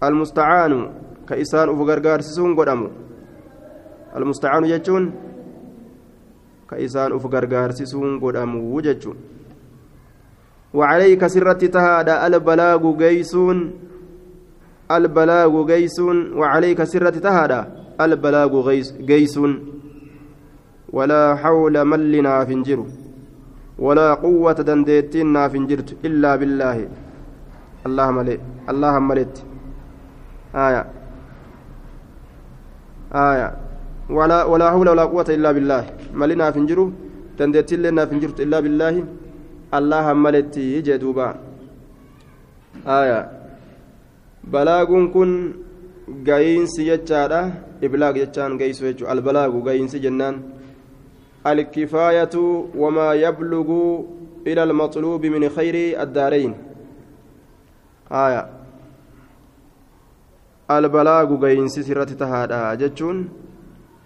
almustacaanu 0.01 0.79
ka 1.29 1.37
isaan 1.37 1.69
uf 1.69 1.81
gargaarsisuun 1.89 2.55
godhamu 2.57 2.89
almustacaanu 4.17 4.65
jechuun 4.73 5.05
ka 6.65 6.81
isaan 6.87 7.13
uf 7.13 7.25
gargaarsisuun 7.35 8.17
godhamu 8.23 8.81
jechuun 8.81 9.17
وعليك 10.73 11.27
سرت 11.27 11.65
تهادا 11.65 12.27
البلاغ 12.27 12.81
جيسون 12.97 13.57
البلاغ 14.91 15.53
جيسون 15.71 16.17
وعليك 16.39 16.83
سرت 16.83 17.15
تهادا 17.17 17.59
البلاغ 18.01 18.51
جيسون. 19.11 19.51
ولا 20.91 21.35
حول 21.35 21.75
من 21.85 22.01
لنا 22.11 22.43
فنجره 22.45 22.87
ولا 23.79 24.13
قوة 24.13 24.53
دنديتين 24.69 25.27
ناف 25.33 25.53
جرت 25.55 25.89
إلا 26.05 26.35
بالله. 26.35 26.77
اللهم 27.87 28.17
لي 28.27 28.35
اللهم 28.71 29.09
لت. 29.13 29.35
آية. 30.55 30.83
آية. 33.15 33.47
ولا 34.09 34.43
ولا 34.43 34.67
حول 34.71 34.87
ولا 34.89 35.03
قوة 35.03 35.29
إلا 35.29 35.51
بالله. 35.55 35.83
ملنا 36.13 36.51
فنجرو 36.51 36.85
دنديتين 37.39 37.79
لنا 37.81 38.05
فنجرت 38.05 38.37
إلا 38.45 38.59
بالله. 38.59 38.95
اللهم 39.73 40.27
لت 40.27 40.57
يجدوبا 40.57 41.29
آية. 42.87 43.21
kun 45.13 45.31
ga'iinsi 46.27 46.85
jechaadha 46.89 47.41
iblaag 47.81 48.15
jechaan 48.17 48.57
geessu 48.57 48.83
jechuudha 48.89 49.11
albalaagu 49.11 49.63
ga'iinsi 49.63 49.99
jennaan 49.99 50.35
الكفاية 51.47 52.35
وما 52.77 53.13
يبلغ 53.13 53.69
إلى 54.47 54.63
المطلوب 54.63 55.25
من 55.25 55.49
خير 55.49 56.01
الدارين. 56.01 56.53
آية. 58.11 58.49
البلاغ 60.71 61.45
قينس 61.45 61.79
سرة 61.79 62.03
تهادا 62.03 62.73
جتشون. 62.73 63.29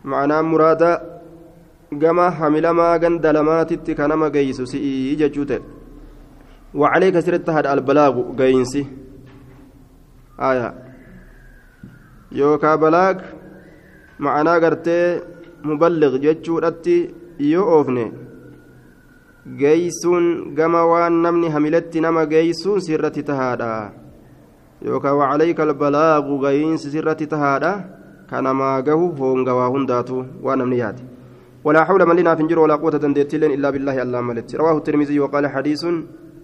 معناه 0.04 0.42
مرادا 0.42 1.15
gama 1.92 2.32
hamilamaa 2.32 3.00
ganda 3.00 3.34
lamaatitti 3.34 3.96
ka 3.96 4.08
nama 4.08 4.30
geeysu 4.30 4.68
si'ii 4.68 5.16
jechuu 5.16 5.46
ta'e. 5.46 5.62
وعليك 6.76 7.20
سرت 7.20 7.50
هذا 7.50 7.74
البلاغ 7.74 8.36
جينسي 8.36 8.84
آية 10.40 10.74
يوكا 12.32 12.76
بلاغ 12.76 13.16
معناه 14.20 14.60
gartee 14.60 15.24
مبلغ 15.64 16.18
جتشو 16.18 16.60
رتي 16.60 16.98
يو 17.40 17.64
أوفني 17.64 18.12
geeysuun 19.46 20.56
gama 20.58 20.82
waan 20.92 21.22
namni 21.24 21.48
hamiletti 21.54 22.02
nama 22.02 22.26
geeysuun 22.26 22.82
sirratti 22.82 23.24
tahaadha. 23.24 23.94
Yookaan 24.82 25.18
wacalayka 25.22 25.64
albalaagu 25.64 26.40
gayiinsi 26.42 26.90
sirratti 26.90 27.28
tahaadha. 27.34 27.72
Kanamaa 28.30 28.82
gahu 28.82 29.14
hoongawaa 29.20 29.70
hundaatu 29.76 30.26
waan 30.42 30.60
namni 30.60 30.80
yaade 30.82 31.15
ولا 31.66 31.82
حول 31.88 32.02
من 32.10 32.16
لنا 32.16 32.36
فنجر 32.36 32.60
ولا 32.60 32.76
قوة 32.76 32.96
دندتين 33.04 33.44
إلا 33.44 33.70
بالله 33.74 33.96
الله 34.02 34.22
ملت. 34.22 34.56
رواه 34.56 34.78
الترمذي 34.78 35.20
وقال 35.20 35.48
حديث 35.48 35.84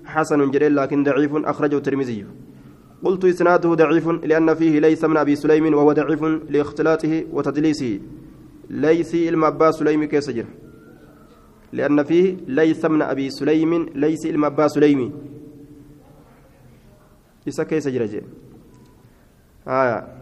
حسن 0.05 0.39
جليل 0.53 0.75
لكن 0.75 1.03
ضعيف 1.03 1.34
أخرجه 1.51 1.77
الترمذي. 1.77 2.25
قلت 3.05 3.25
إسناده 3.25 3.69
ضعيف 3.81 4.07
لأن 4.29 4.53
فيه 4.60 4.79
ليس 4.79 5.01
من 5.12 5.17
أبي 5.17 5.36
سليم 5.36 5.73
وهو 5.73 5.91
ضعيف 5.93 6.21
لإختلاطه 6.53 7.13
وتدليسه. 7.36 7.99
ليس 8.71 9.15
المبا 9.15 9.71
سليم 9.71 10.03
كيسجر 10.03 10.45
لأن 11.73 12.03
فيه 12.03 12.38
ليس 12.47 12.86
من 12.86 13.01
أبي 13.01 13.29
سليم 13.29 13.89
ليس 13.95 14.25
إلما 14.25 14.47
أبا 14.47 14.67
سليمي 14.67 15.12
إسا 17.47 17.63
كيس 17.63 17.88
جرجي 17.88 18.21
آية 19.67 20.20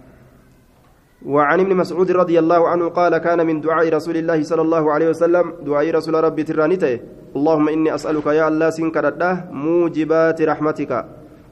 وعن 1.25 1.59
ابن 1.59 1.75
مسعود 1.75 2.11
رضي 2.11 2.39
الله 2.39 2.67
عنه 2.67 2.85
قال 2.89 3.17
كان 3.17 3.45
من 3.47 3.61
دعاء 3.61 3.89
رسول 3.93 4.17
الله 4.17 4.43
صلى 4.43 4.61
الله 4.61 4.83
عليه 4.91 5.09
وسلم 5.09 5.53
دعاء 5.67 5.91
رسول 5.91 6.13
ربي 6.23 6.43
ترانيته 6.43 6.99
اللهم 7.35 7.65
إني 7.69 7.95
أسألك 7.95 8.25
يا 8.39 8.47
الله 8.47 8.69
سنكرده 8.69 9.51
موجبات 9.51 10.41
رحمتك 10.41 10.91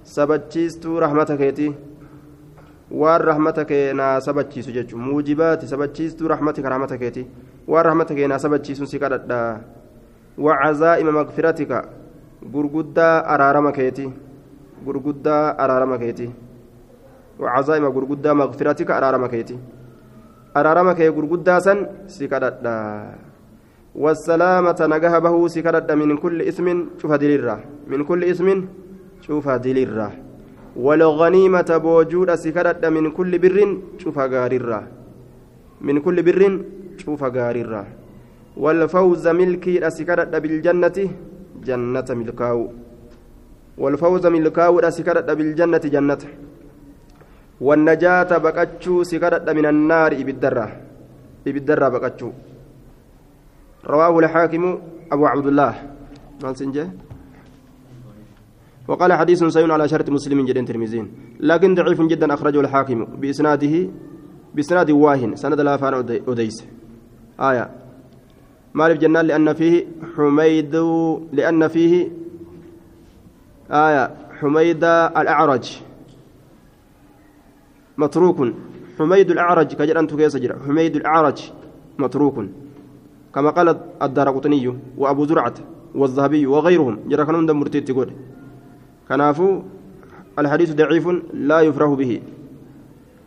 سبتشيست 0.03 0.83
رحمتك 0.87 1.41
يتي 1.41 1.69
jechuun 4.75 5.01
muujibaati 5.01 5.67
sabachiistuu 5.67 6.27
rahmatika 6.27 6.69
rahmata 6.69 6.97
keeti 6.97 7.27
waan 7.67 7.85
rahmata 7.85 8.15
kee 8.15 8.27
naa 8.31 8.39
sabachiisuun 8.39 8.87
si 8.87 8.99
kadhadha 8.99 9.59
وعزائم 10.37 11.07
مغفرتك 11.13 11.71
غرغدا 12.53 13.09
أرارم 13.33 13.69
كيتي 13.69 14.11
غرغدا 14.85 15.37
أرارم 15.63 15.95
كيتي 15.95 16.29
وعزائم 17.39 17.85
غرغدا 17.85 18.33
مغفرتك 18.33 18.91
أرارما 18.91 19.27
كيتي. 19.27 19.57
أرارما 20.57 20.93
كي 20.93 21.09
غرغدا 21.09 21.59
سن 21.59 21.79
سكددا 22.07 22.77
والسلامة 23.95 24.79
نجاه 24.93 25.19
به 25.19 25.47
سكددا 25.47 25.95
من 25.95 26.17
كل 26.17 26.41
اسم 26.41 26.67
شوف 27.01 27.11
دليرة 27.11 27.59
من 27.87 28.03
كل 28.03 28.23
اسم 28.23 28.65
شوف 29.21 29.49
دليرة 29.49 30.11
والغنيمة 30.75 31.69
بوجود 31.83 32.29
سكددا 32.35 32.89
من 32.89 33.11
كل 33.11 33.31
بر 33.39 33.57
شوف 33.97 34.17
غاريرة 34.19 34.81
من 35.81 35.99
كل 35.99 36.17
بر 36.27 36.41
شوف 36.97 37.23
غاريرة 37.23 37.83
والفوز 38.57 39.27
ملكي 39.27 39.89
سكددا 39.89 40.37
بالجنة 40.39 40.97
جنة 41.65 42.07
ملكاو. 42.09 42.59
والفوز 43.77 44.25
ملكاو 44.25 44.89
سكددا 44.89 45.33
بالجنة 45.33 45.85
والنجاة 47.61 48.37
بقتشو 48.37 49.03
سكرت 49.03 49.49
من 49.49 49.65
النار 49.65 50.11
إبدرة. 50.13 50.67
إبدرة 51.47 51.87
بقتشو. 51.89 52.31
رواه 53.85 54.19
الحاكم 54.19 54.63
أبو 55.11 55.25
عبد 55.25 55.47
الله. 55.47 55.73
وقال 58.87 59.13
حديث 59.13 59.43
سيون 59.43 59.71
على 59.71 59.87
شرط 59.87 60.09
مسلم 60.09 60.45
جدا 60.45 60.61
ترمزين. 60.65 61.05
لكن 61.39 61.75
ضعيف 61.75 62.01
جدا 62.01 62.33
أخرجه 62.33 62.59
الحاكم 62.59 63.05
بإسناده 63.05 63.89
بإسناد 64.55 64.91
واهن. 64.91 65.35
سند 65.35 65.61
لا 65.61 65.77
فان 65.77 66.21
أديس 66.27 66.57
آية. 67.39 67.69
مالف 68.73 68.99
جنان 68.99 69.25
لأن 69.25 69.53
فيه 69.53 69.85
حميد 70.17 70.75
لأن 71.33 71.67
فيه 71.67 72.11
آية. 73.71 74.03
حميد 74.39 74.83
الأعرج. 75.17 75.86
متروك. 77.97 78.39
حميد 78.99 79.31
الأعرج 79.31 79.73
كجر 79.73 79.99
أنت 79.99 80.13
كيس 80.13 80.37
حميد 80.65 80.95
الأعرج 80.95 81.51
متروك. 81.99 82.37
كما 83.35 83.49
قال 83.49 83.67
الدار 84.01 84.29
قطني 84.29 84.77
وأبو 84.97 85.25
زرعة 85.25 85.53
والذهبي 85.95 86.45
وغيرهم 86.47 86.99
جرى 87.09 87.25
كانوا 87.25 87.47
دم 87.47 87.59
مرتد 87.59 87.85
تقول. 87.85 88.09
كنافو 89.09 89.61
الحديث 90.39 90.73
ضعيف 90.73 91.07
لا 91.33 91.59
يفرح 91.61 91.89
به. 91.89 92.21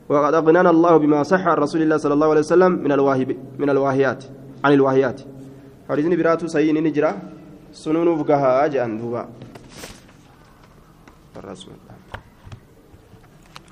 وقد 0.08 0.34
أغنانا 0.34 0.70
الله 0.70 0.96
بما 0.96 1.22
صح 1.22 1.46
عن 1.46 1.56
رسول 1.56 1.82
الله 1.82 1.96
صلى 1.96 2.14
الله 2.14 2.28
عليه 2.30 2.40
وسلم 2.40 2.72
من 2.72 2.92
الواهب 2.92 3.36
من 3.58 3.70
الواهيات 3.70 4.24
عن 4.64 4.72
الواهيات. 4.72 5.20
حديثني 5.88 6.16
براتو 6.16 6.46
سيين 6.46 6.82
نجرة 6.84 7.16
سنون 7.72 8.08
فقهاء 8.18 8.68
جان 8.68 8.98
دوبا. 8.98 9.28
الرسول. 11.36 11.89